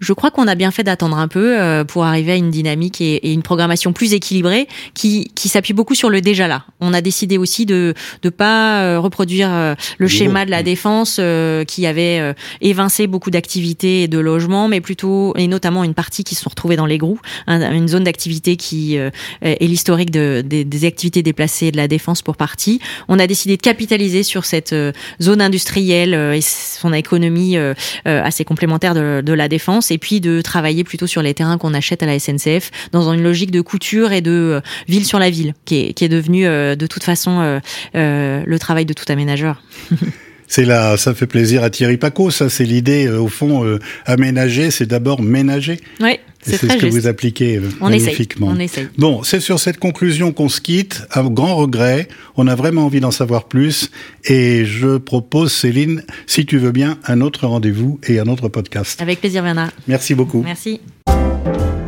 Je 0.00 0.12
crois 0.12 0.30
qu'on 0.30 0.48
a 0.48 0.54
bien 0.54 0.70
fait 0.70 0.82
d'attendre 0.82 1.18
un 1.18 1.28
peu 1.28 1.84
pour 1.86 2.04
arriver 2.04 2.32
à 2.32 2.36
une 2.36 2.50
dynamique 2.50 3.00
et, 3.00 3.32
une 3.32 3.42
programmation 3.42 3.92
plus 3.92 4.14
équilibrée 4.14 4.66
qui, 4.94 5.30
qui 5.34 5.48
s'appuie 5.48 5.74
beaucoup 5.74 5.94
sur 5.94 6.10
le 6.10 6.20
déjà 6.20 6.48
là. 6.48 6.64
On 6.80 6.94
a 6.94 7.00
décidé 7.00 7.36
aussi 7.36 7.66
de 7.66 7.94
ne 8.22 8.30
pas 8.30 8.98
reproduire 8.98 9.76
le 9.98 10.08
schéma 10.08 10.46
de 10.46 10.50
la 10.50 10.62
défense 10.62 11.20
qui 11.66 11.86
avait 11.86 12.34
évincé 12.60 13.06
beaucoup 13.06 13.30
d'activités 13.30 13.43
d'activité 13.44 14.04
et 14.04 14.08
de 14.08 14.18
logement, 14.18 14.68
mais 14.68 14.80
plutôt 14.80 15.34
et 15.36 15.46
notamment 15.48 15.84
une 15.84 15.92
partie 15.92 16.24
qui 16.24 16.34
se 16.34 16.40
sont 16.40 16.48
retrouvées 16.48 16.76
dans 16.76 16.86
les 16.86 16.96
groupes, 16.96 17.20
une 17.46 17.88
zone 17.88 18.04
d'activité 18.04 18.56
qui 18.56 18.96
euh, 18.96 19.10
est 19.42 19.66
l'historique 19.66 20.10
de, 20.10 20.42
des, 20.42 20.84
activités 20.86 21.22
déplacées 21.22 21.70
de 21.70 21.76
la 21.76 21.86
défense 21.86 22.22
pour 22.22 22.38
partie. 22.38 22.80
On 23.06 23.18
a 23.18 23.26
décidé 23.26 23.58
de 23.58 23.62
capitaliser 23.62 24.22
sur 24.22 24.46
cette 24.46 24.72
euh, 24.72 24.92
zone 25.20 25.42
industrielle 25.42 26.14
euh, 26.14 26.32
et 26.32 26.40
son 26.40 26.94
économie 26.94 27.58
assez 28.06 28.44
complémentaire 28.44 28.94
de, 28.94 29.32
la 29.32 29.48
défense, 29.48 29.90
et 29.90 29.98
puis 29.98 30.20
de 30.20 30.40
travailler 30.40 30.84
plutôt 30.84 31.06
sur 31.06 31.20
les 31.20 31.34
terrains 31.34 31.58
qu'on 31.58 31.74
achète 31.74 32.02
à 32.02 32.06
la 32.06 32.18
SNCF 32.18 32.70
dans 32.92 33.12
une 33.12 33.22
logique 33.22 33.50
de 33.50 33.60
couture 33.60 34.12
et 34.12 34.22
de 34.22 34.62
ville 34.88 35.04
sur 35.04 35.18
la 35.18 35.28
ville, 35.28 35.54
qui 35.64 35.94
est 36.00 36.08
devenue 36.08 36.44
de 36.44 36.86
toute 36.86 37.04
façon 37.04 37.60
le 37.94 38.56
travail 38.58 38.86
de 38.86 38.92
tout 38.94 39.04
aménageur. 39.08 39.62
C'est 40.48 40.64
là, 40.64 40.96
ça 40.96 41.14
fait 41.14 41.26
plaisir 41.26 41.62
à 41.62 41.70
Thierry 41.70 41.96
Paco. 41.96 42.30
Ça, 42.30 42.50
c'est 42.50 42.64
l'idée 42.64 43.06
euh, 43.06 43.20
au 43.20 43.28
fond. 43.28 43.64
Euh, 43.64 43.78
aménager, 44.06 44.70
c'est 44.70 44.86
d'abord 44.86 45.22
ménager. 45.22 45.80
Oui. 46.00 46.18
C'est 46.46 46.58
ce 46.58 46.76
que 46.76 46.86
vous 46.86 47.06
appliquez 47.06 47.56
euh, 47.56 47.70
on 47.80 47.88
magnifiquement. 47.88 48.48
on 48.50 48.58
essaye. 48.58 48.88
Bon, 48.98 49.22
c'est 49.22 49.40
sur 49.40 49.58
cette 49.58 49.78
conclusion 49.78 50.32
qu'on 50.32 50.50
se 50.50 50.60
quitte. 50.60 51.02
À 51.10 51.22
grand 51.22 51.56
regret, 51.56 52.08
on 52.36 52.46
a 52.48 52.54
vraiment 52.54 52.84
envie 52.84 53.00
d'en 53.00 53.10
savoir 53.10 53.44
plus. 53.44 53.90
Et 54.24 54.66
je 54.66 54.98
propose, 54.98 55.52
Céline, 55.52 56.02
si 56.26 56.44
tu 56.44 56.58
veux 56.58 56.72
bien, 56.72 56.98
un 57.06 57.22
autre 57.22 57.46
rendez-vous 57.46 57.98
et 58.06 58.18
un 58.18 58.26
autre 58.26 58.48
podcast. 58.48 59.00
Avec 59.00 59.20
plaisir, 59.20 59.42
Bernard. 59.42 59.70
Merci 59.88 60.14
beaucoup. 60.14 60.42
Merci. 60.42 60.80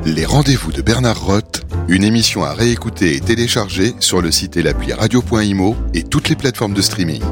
Les 0.07 0.25
rendez-vous 0.25 0.73
de 0.73 0.83
Bernard 0.83 1.21
Roth, 1.21 1.63
une 1.89 2.05
émission 2.05 2.45
à 2.45 2.55
réécouter 2.55 3.17
et 3.17 3.21
télécharger 3.21 3.93
sur 3.99 4.23
le 4.23 4.31
site 4.31 4.57
et 4.57 4.63
l'appli 4.63 4.93
radio.imo 4.93 5.77
et 5.95 6.05
toutes 6.05 6.29
les 6.29 6.37
plateformes 6.37 6.75
de 6.75 6.83
streaming. 6.83 7.23